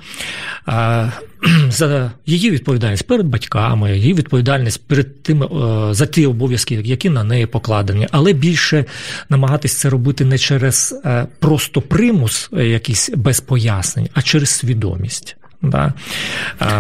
[1.71, 5.49] За її відповідальність перед батьками, її відповідальність перед тими
[5.95, 8.85] за ті обов'язки, які на неї покладені, але більше
[9.29, 15.37] намагатись це робити не через е, просто примус, е, якийсь без пояснень, а через свідомість.
[15.63, 15.93] Да?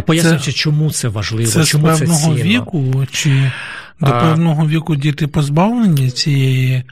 [0.07, 2.61] Пояснюючи, чому це важливо, це чому з певного це цінно.
[2.61, 3.51] віку, чи
[4.01, 4.21] до а...
[4.21, 6.83] певного віку діти позбавлені цієї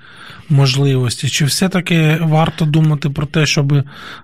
[0.48, 1.28] можливості?
[1.28, 3.74] Чи все-таки варто думати про те, щоб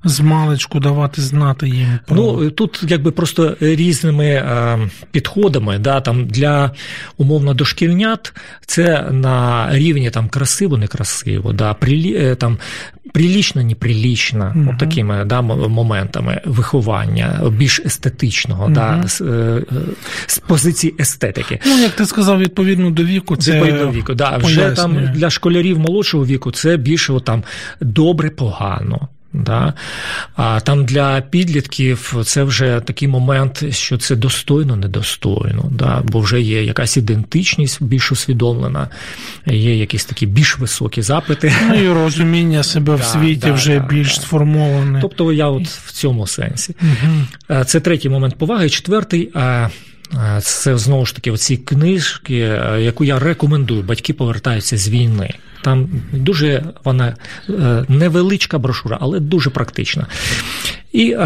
[0.05, 1.99] з маличку давати знати їм?
[2.07, 2.17] Про...
[2.17, 4.79] Ну тут якби просто різними е,
[5.11, 6.71] підходами, да, там для
[7.17, 8.33] умовно дошкільнят
[8.67, 12.59] це на рівні там красиво, некрасиво, да, прилі, е, там
[13.13, 14.71] прилічно, неприлічно, угу.
[14.71, 18.73] от такими да, моментами виховання більш естетичного, угу.
[18.73, 19.63] да, з, е,
[20.27, 21.61] з позиції естетики.
[21.67, 25.31] Ну як ти сказав, відповідно до віку, це відповідно до віку, да, вже там для
[25.31, 27.45] школярів молодшого віку це більше там
[27.81, 29.09] добре, погано.
[29.33, 29.75] Да?
[30.37, 36.03] А там для підлітків це вже такий момент, що це достойно, недостойно, да?
[36.05, 38.89] бо вже є якась ідентичність більш усвідомлена,
[39.47, 41.53] є якісь такі більш високі запити.
[41.69, 44.23] Ну і розуміння себе в Да, світі да, вже да, більш да.
[44.23, 44.99] сформоване.
[45.03, 46.75] Тобто я от в цьому сенсі.
[46.83, 47.13] Угу.
[47.51, 48.71] Е, Це третій момент поваги.
[48.71, 49.31] Четвертий.
[50.15, 53.83] Е, Це знову ж таки оці книжки, е, яку я рекомендую.
[53.83, 55.35] Батьки повертаються з війни.
[55.63, 57.17] Там дуже вона
[57.49, 60.07] е, невеличка брошура, але дуже практична.
[60.93, 61.17] І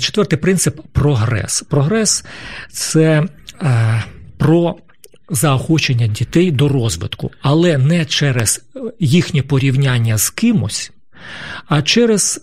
[0.00, 1.64] четвертий принцип прогрес.
[1.68, 2.24] Прогрес
[2.72, 3.22] це
[4.38, 4.76] про
[5.30, 8.64] заохочення дітей до розвитку, але не через
[9.00, 10.92] їхнє порівняння з кимось,
[11.66, 12.40] а через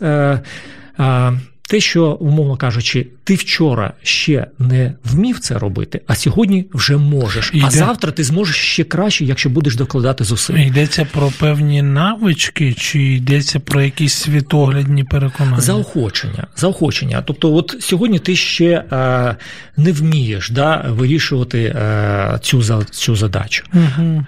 [1.67, 7.51] те, що, умовно кажучи, ти вчора ще не вмів це робити, а сьогодні вже можеш.
[7.53, 7.65] Іде.
[7.65, 10.55] А завтра ти зможеш ще краще, якщо будеш докладати зусиль.
[10.55, 15.61] Йдеться про певні навички, чи йдеться про якісь світоглядні переконання?
[15.61, 17.21] Заохочення, заохочення.
[17.21, 19.35] Тобто, от сьогодні ти ще е,
[19.77, 23.63] не вмієш да, вирішувати е, цю, цю задачу.
[23.73, 24.25] Угу.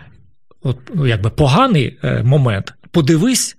[0.62, 2.74] От ну, якби поганий е, момент.
[2.92, 3.58] Подивись,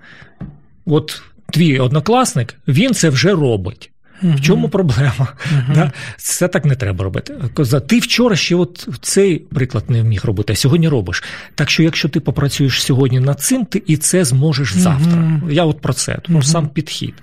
[0.87, 1.23] от
[1.53, 3.91] твій однокласник, він це вже робить.
[4.23, 5.29] В чому проблема?
[5.75, 5.93] Да?
[6.17, 7.35] Це так не треба робити.
[7.55, 11.25] Коза, Ти вчора ще от цей приклад не вміг робити, а сьогодні робиш.
[11.55, 15.41] Так що, якщо ти попрацюєш сьогодні над цим, ти і це зможеш завтра.
[15.51, 17.15] Я от про це, про сам підхід.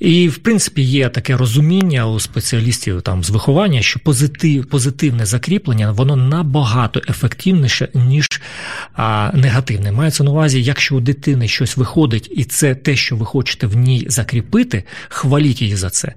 [0.00, 5.92] І, в принципі, є таке розуміння у спеціалістів там з виховання, що позитив, позитивне закріплення
[5.92, 8.26] воно набагато ефективніше, ніж
[8.92, 9.92] а, негативне.
[9.92, 13.76] Мається на увазі, якщо у дитини щось виходить, і це те, що ви хочете в
[13.76, 16.12] ній закріпити, хваліть її за це.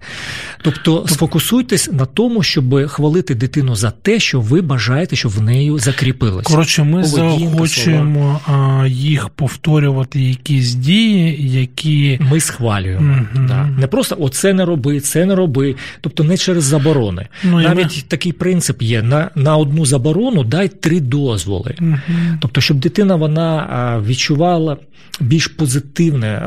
[0.61, 5.79] Тобто сфокусуйтесь на тому, щоб хвалити дитину за те, що ви бажаєте, щоб в неї
[5.79, 6.47] закріпилось.
[6.47, 8.39] Коротше, ми заохочуємо
[8.87, 13.01] їх повторювати якісь дії, які Ми схвалюємо.
[13.01, 13.47] Мгм.
[13.47, 13.70] Да.
[13.79, 15.75] Не просто оце не роби, це не роби.
[16.01, 17.27] Тобто не через заборони.
[17.43, 21.75] Ну, Навіть ми- такий принцип є: на, на одну заборону дай три дозволи.
[21.79, 22.01] Мгм.
[22.41, 24.77] Тобто, щоб дитина вона відчувала
[25.19, 26.41] більш позитивне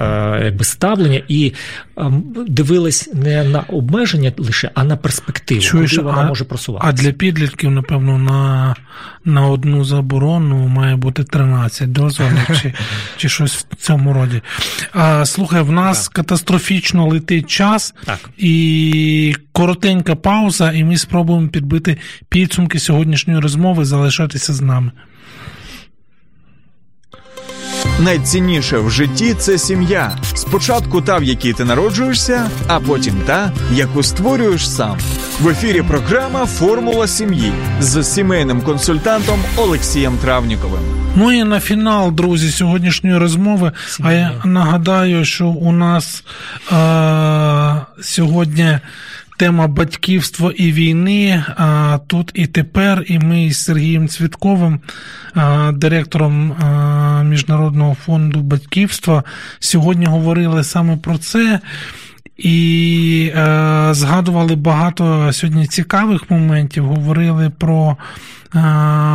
[0.44, 1.52] якби, ставлення і
[2.48, 6.44] дивилась не на обмеження лише, а на перспективу, Чуєш, куди вона а- може
[6.80, 8.74] А для підлітків, напевно, на,
[9.24, 12.72] на одну заборону має бути 13 дозволів чи,
[13.16, 14.42] чи щось в цьому роді.
[14.92, 18.30] А, слухай, в нас катастрофічно летить час, Так.
[18.38, 21.96] і коротенька пауза, і ми спробуємо підбити
[22.28, 24.92] підсумки сьогоднішньої розмови, залишатися з нами.
[28.00, 30.16] Найцінніше в житті це сім'я.
[30.34, 34.98] Спочатку та, в якій ти народжуєшся, а потім та, яку створюєш сам.
[35.40, 40.80] В ефірі програма Формула сім'ї з сімейним консультантом Олексієм Травніковим.
[41.16, 43.72] Ну і на фінал, друзі, сьогоднішньої розмови.
[44.02, 46.24] А я нагадаю, що у нас
[46.72, 48.78] е- сьогодні
[49.36, 51.44] тема батьківства і війни.
[51.56, 54.80] А тут і тепер, і ми з Сергієм Цвітковим,
[55.34, 59.24] а, директором а, Міжнародного фонду батьківства,
[59.58, 61.60] сьогодні говорили саме про це.
[62.36, 67.96] І е, згадували багато сьогодні цікавих моментів, говорили про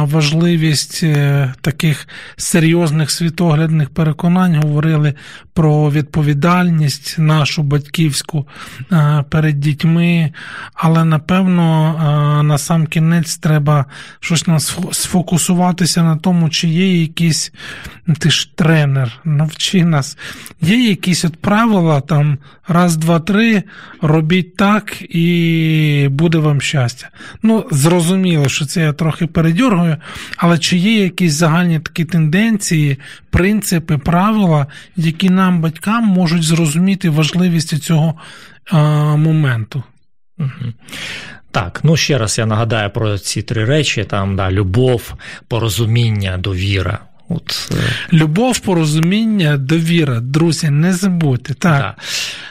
[0.06, 5.14] важливість е, таких серйозних світоглядних переконань, говорили
[5.54, 8.48] про відповідальність нашу батьківську
[8.92, 10.34] е, перед дітьми.
[10.74, 11.96] Але напевно
[12.40, 13.86] е, на сам кінець треба
[14.20, 14.46] щось
[14.92, 17.52] сфокусуватися на тому, чи є якісь
[18.20, 20.18] ти ж тренер, навчи нас.
[20.62, 22.38] Є якісь от правила там
[22.68, 23.64] раз, два, три,
[24.02, 27.10] робіть так і буде вам щастя.
[27.44, 29.98] Ну, зрозуміло, що це я трохи передьоргую,
[30.38, 32.98] але чи є якісь загальні такі тенденції,
[33.30, 38.16] принципи, правила, які нам, батькам, можуть зрозуміти важливість цього
[38.74, 38.78] е,
[39.18, 39.84] моменту?
[40.40, 40.74] Угу.
[41.52, 45.14] Так, ну ще раз я нагадаю про ці три речі: там да, любов,
[45.48, 47.00] порозуміння, довіра.
[47.30, 47.72] От,
[48.14, 51.54] Любов, порозуміння, довіра, друзі, не забудьте.
[51.54, 51.80] Так.
[51.80, 51.96] Да.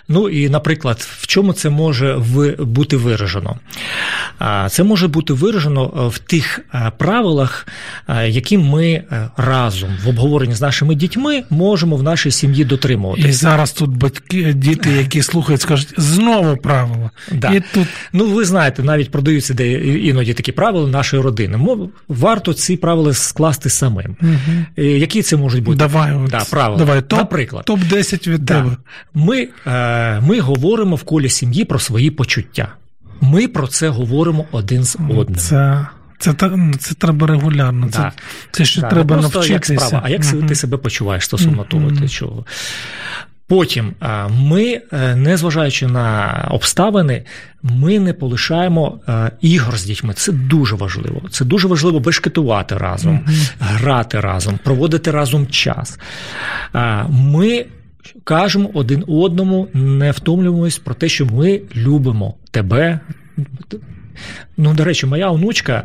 [0.08, 2.20] Ну і, наприклад, в чому це може
[2.58, 3.56] бути виражено?
[4.68, 6.60] Це може бути виражено в тих
[6.98, 7.66] правилах,
[8.26, 9.02] які ми
[9.36, 13.28] разом в обговоренні з нашими дітьми можемо в нашій сім'ї дотримувати.
[13.28, 17.10] І зараз тут батьки, діти, які слухають, скажуть знову правила.
[17.32, 17.52] Да.
[17.52, 17.88] І тут...
[18.12, 21.58] Ну, ви знаєте, навіть продаються де іноді такі правила нашої родини.
[22.08, 24.16] Варто ці правила скласти самим.
[24.22, 24.64] Угу.
[24.76, 25.78] Які це можуть бути?
[25.78, 26.78] Давай, да, правила.
[26.78, 28.54] Давай, топ, Наприклад, топ-10 від да.
[28.54, 28.76] тебе.
[29.14, 32.72] Ми, е, ми говоримо в колі сім'ї про свої почуття.
[33.20, 35.34] Ми про це говоримо один з одним.
[35.38, 35.86] Це
[36.18, 36.34] це,
[36.78, 37.86] це треба регулярно.
[37.86, 37.92] Да.
[37.92, 38.12] Це
[38.50, 38.88] це ще да.
[38.88, 39.52] треба Не навчитися.
[39.52, 40.48] Як справа, а як uh-huh.
[40.48, 41.68] ти себе почуваєш стосовно uh-huh.
[41.68, 42.44] того, ти чого?
[43.48, 43.94] Потім
[44.30, 44.80] ми,
[45.16, 47.24] незважаючи на обставини,
[47.62, 49.00] ми не полишаємо
[49.40, 50.14] ігор з дітьми.
[50.14, 51.22] Це дуже важливо.
[51.30, 53.20] Це дуже важливо бешкетувати разом,
[53.60, 55.98] грати разом, проводити разом час.
[57.08, 57.66] Ми
[58.24, 63.00] кажемо один одному, не втомлюємось про те, що ми любимо тебе.
[64.56, 65.84] Ну, до речі, моя онучка,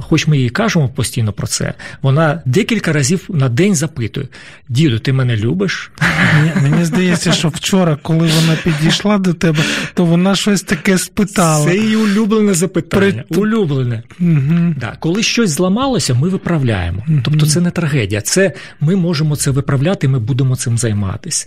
[0.00, 4.28] хоч ми їй кажемо постійно про це, вона декілька разів на день запитує:
[4.68, 5.90] Діду, ти мене любиш?
[6.34, 9.58] Мені, мені здається, що вчора, коли вона підійшла до тебе,
[9.94, 11.64] то вона щось таке спитала.
[11.64, 13.24] Це її улюблене запитання.
[13.28, 13.38] При...
[13.38, 14.02] Улюблене.
[14.20, 14.74] Угу.
[14.80, 14.96] Да.
[15.00, 17.04] Коли щось зламалося, ми виправляємо.
[17.08, 17.18] Угу.
[17.24, 18.20] Тобто це не трагедія.
[18.20, 21.46] Це Ми можемо це виправляти, ми будемо цим займатися.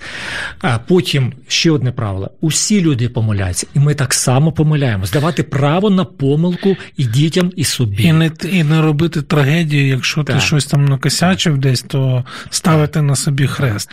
[0.61, 5.11] А потім ще одне правило: усі люди помиляються, і ми так само помиляємось.
[5.11, 8.03] Давати право на помилку і дітям, і собі.
[8.03, 10.35] І не і не робити трагедію, якщо так.
[10.35, 13.89] ти щось там накосячив десь, то ставити на собі хрест.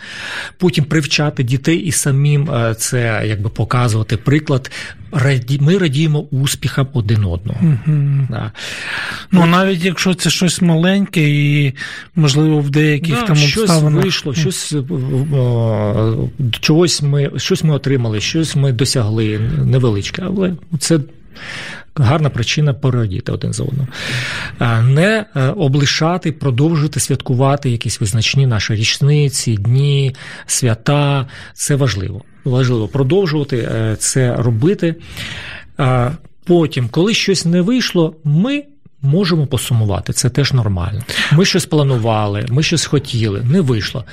[0.57, 4.71] Потім привчати дітей і самим е, це якби показувати приклад.
[5.59, 7.59] Ми радіємо успіхам один одного.
[7.61, 8.27] Угу.
[8.29, 8.51] Да.
[9.31, 11.73] Ну навіть якщо це щось маленьке, і
[12.15, 14.03] можливо в деяких да, там обставинах...
[14.03, 14.83] вийшло, щось е,
[16.59, 20.99] чогось ми щось ми отримали, щось ми досягли невеличке, але це
[21.95, 23.87] гарна причина порадіти один за одним.
[24.93, 30.15] Не е, облишати, продовжувати святкувати якісь визначні наші річниці, дні,
[30.45, 31.27] свята.
[31.53, 32.21] Це важливо.
[32.43, 34.95] Важливо продовжувати е, це робити.
[36.45, 38.63] Потім, коли щось не вийшло, ми.
[39.01, 41.03] Можемо посумувати, це теж нормально.
[41.31, 44.05] Ми щось планували, ми щось хотіли, не вийшло.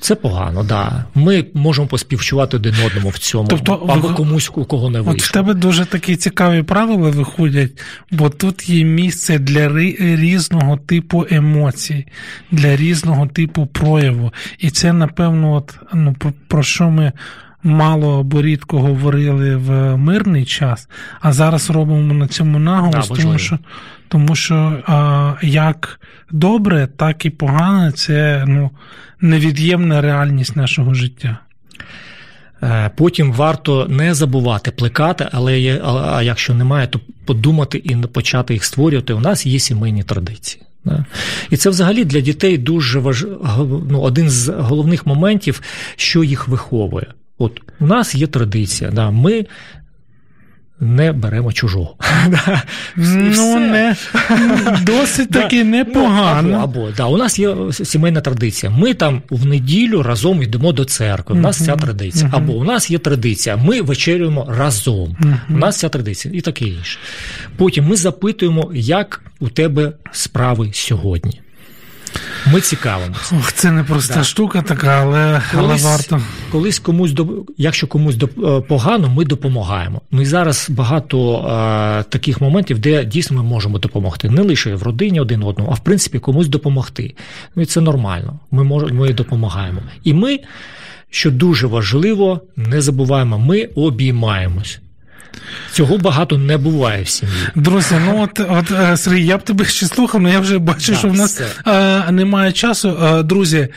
[0.00, 1.04] Це погано, да.
[1.14, 4.14] Ми можемо поспівчувати один одному в цьому, тобто, або ви...
[4.14, 5.12] комусь, у кого не вийшло.
[5.12, 7.70] От в тебе дуже такі цікаві правила виходять,
[8.10, 12.06] бо тут є місце для різного типу емоцій,
[12.50, 14.32] для різного типу прояву.
[14.58, 16.16] І це, напевно, от, ну,
[16.48, 17.12] про, що ми.
[17.62, 20.88] Мало або рідко говорили в мирний час,
[21.20, 23.58] а зараз робимо на цьому наголос, да, тому що
[24.10, 26.00] тому що а, як
[26.30, 28.70] добре, так і погане це ну,
[29.20, 31.38] невід'ємна реальність нашого життя.
[32.62, 38.54] Е, потім варто не забувати плекати, але є, а якщо немає, то подумати і почати
[38.54, 39.12] їх створювати.
[39.12, 40.62] У нас є сімейні традиції.
[41.50, 43.26] І це взагалі для дітей дуже важ...
[43.90, 45.62] ну, один з головних моментів,
[45.96, 47.06] що їх виховує.
[47.38, 48.90] От у нас є традиція.
[48.90, 49.46] Да, Ми
[50.80, 51.96] не беремо чужого.
[52.96, 53.96] Ну, не
[54.82, 56.58] досить таки непогано.
[56.62, 58.72] Або, або да, у нас є сімейна традиція.
[58.72, 61.36] Ми там в неділю разом йдемо до церкви.
[61.36, 62.30] У нас ця традиція.
[62.32, 65.16] Або у нас є традиція, ми вечерюємо разом.
[65.50, 66.98] У нас ця традиція і таке інше.
[67.56, 71.40] Потім ми запитуємо, як у тебе справи сьогодні.
[72.52, 73.36] Ми цікавимося.
[73.38, 74.24] Ох, Це не проста да.
[74.24, 76.20] штука така, але колись, але варто.
[76.52, 77.14] Колись комусь
[77.56, 80.00] якщо комусь е, погано, ми допомагаємо.
[80.10, 84.30] Ну і зараз багато е, таких моментів, де дійсно ми можемо допомогти.
[84.30, 87.14] Не лише в родині один одному, а в принципі комусь допомогти.
[87.56, 88.38] Ну і це нормально.
[88.50, 89.80] Ми можемо, ми допомагаємо.
[90.04, 90.38] І ми,
[91.10, 94.80] що дуже важливо, не забуваємо, ми обіймаємось.
[95.72, 97.34] Цього багато не буває в сім'ї.
[97.54, 100.92] Друзі, ну от от е, Сергій, я б тебе ще слухав, але я вже бачу,
[100.92, 102.96] да, що в нас а, е, немає часу.
[103.00, 103.68] А, е, друзі,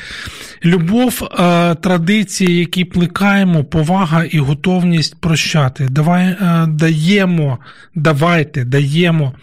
[0.66, 5.88] любов, а, традиції, які плекаємо, повага і готовність прощати.
[5.90, 6.36] Давай
[6.68, 7.58] даємо,
[7.96, 9.34] давайте даємо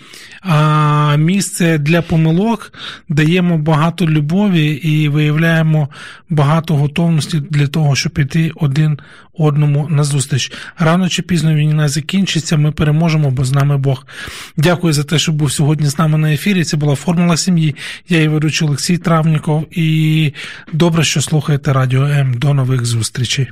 [1.16, 2.72] місце для помилок,
[3.08, 5.88] даємо багато любові і виявляємо
[6.30, 8.98] багато готовності для того, щоб іти один
[9.39, 10.53] одному на зустріч.
[10.78, 14.07] Рано чи пізно війна закінчиться, ми переможемо, бо з нами Бог.
[14.57, 16.64] Дякую за те, що був сьогодні з нами на ефірі.
[16.64, 17.74] Це була формула сім'ї.
[18.09, 19.66] Я її ведучий Олексій Травніков.
[19.70, 20.33] І
[20.72, 22.35] добре, що слухаєте Радіо М.
[22.35, 23.49] До нових зустрічей.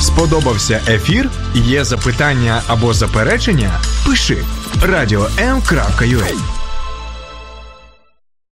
[0.00, 1.30] Сподобався ефір?
[1.54, 3.70] Є запитання або заперечення?
[4.06, 4.36] Пиши
[4.82, 6.63] радіом.ua